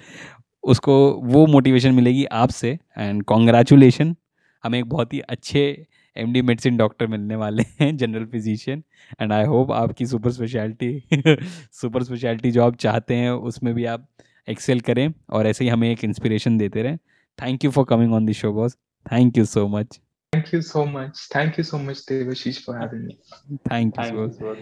उसको 0.64 1.22
वो 1.24 1.48
मोटिवेशन 1.48 1.92
मिलेगी 1.94 2.26
आपसे 2.26 2.80
एंड 2.98 3.24
कॉन्ग्रेचुलेशन 3.24 4.16
हमें 4.64 4.80
एक 4.80 4.86
बहुत 4.86 5.14
ही 5.14 5.20
अच्छे 5.20 5.88
एम 6.18 6.34
डी 6.34 6.42
मेडिसिन 6.42 6.78
डॉक्टर 6.78 7.08
मिलने 7.08 7.36
वाले 7.36 7.64
हैं 7.82 7.98
general 7.98 8.26
physician 8.26 8.84
and 9.22 9.34
I 9.34 9.44
hope 9.44 9.72
आपकी 9.72 10.06
सुपर 10.06 10.32
स्पेशलिटी 10.32 11.04
सुपर 11.72 12.04
स्पेशलिटी 12.04 12.52
जो 12.52 12.64
आप 12.64 12.76
चाहते 12.76 13.16
हैं 13.16 13.32
उसमें 13.32 13.74
भी 13.74 13.86
आप 13.86 14.08
एक्सेल 14.50 14.80
करें 14.80 15.14
और 15.30 15.48
ऐसे 15.48 15.64
ही 15.64 15.70
हमें 15.70 15.92
एक 15.92 16.04
इंस्पिरेशन 16.04 16.58
देते 16.58 16.84
रहें. 16.84 16.98
Thank 17.42 17.66
you 17.66 17.72
for 17.72 17.86
coming 17.86 18.14
on 18.14 18.26
this 18.26 18.38
show 18.38 18.54
boss 18.54 18.78
thank 19.14 19.38
you 19.38 19.46
so 19.46 19.68
much 19.68 20.00
thank 20.36 20.54
you 20.54 20.62
so 20.62 20.86
much 20.86 21.30
thank 21.36 21.60
you 21.60 21.64
so 21.64 21.78
much 21.78 22.06
Devashish, 22.10 22.60
for 22.66 22.78
having 22.80 23.06
me. 23.06 23.18
Thank 23.70 23.98
you, 23.98 24.06
so 24.06 24.28
much. 24.28 24.58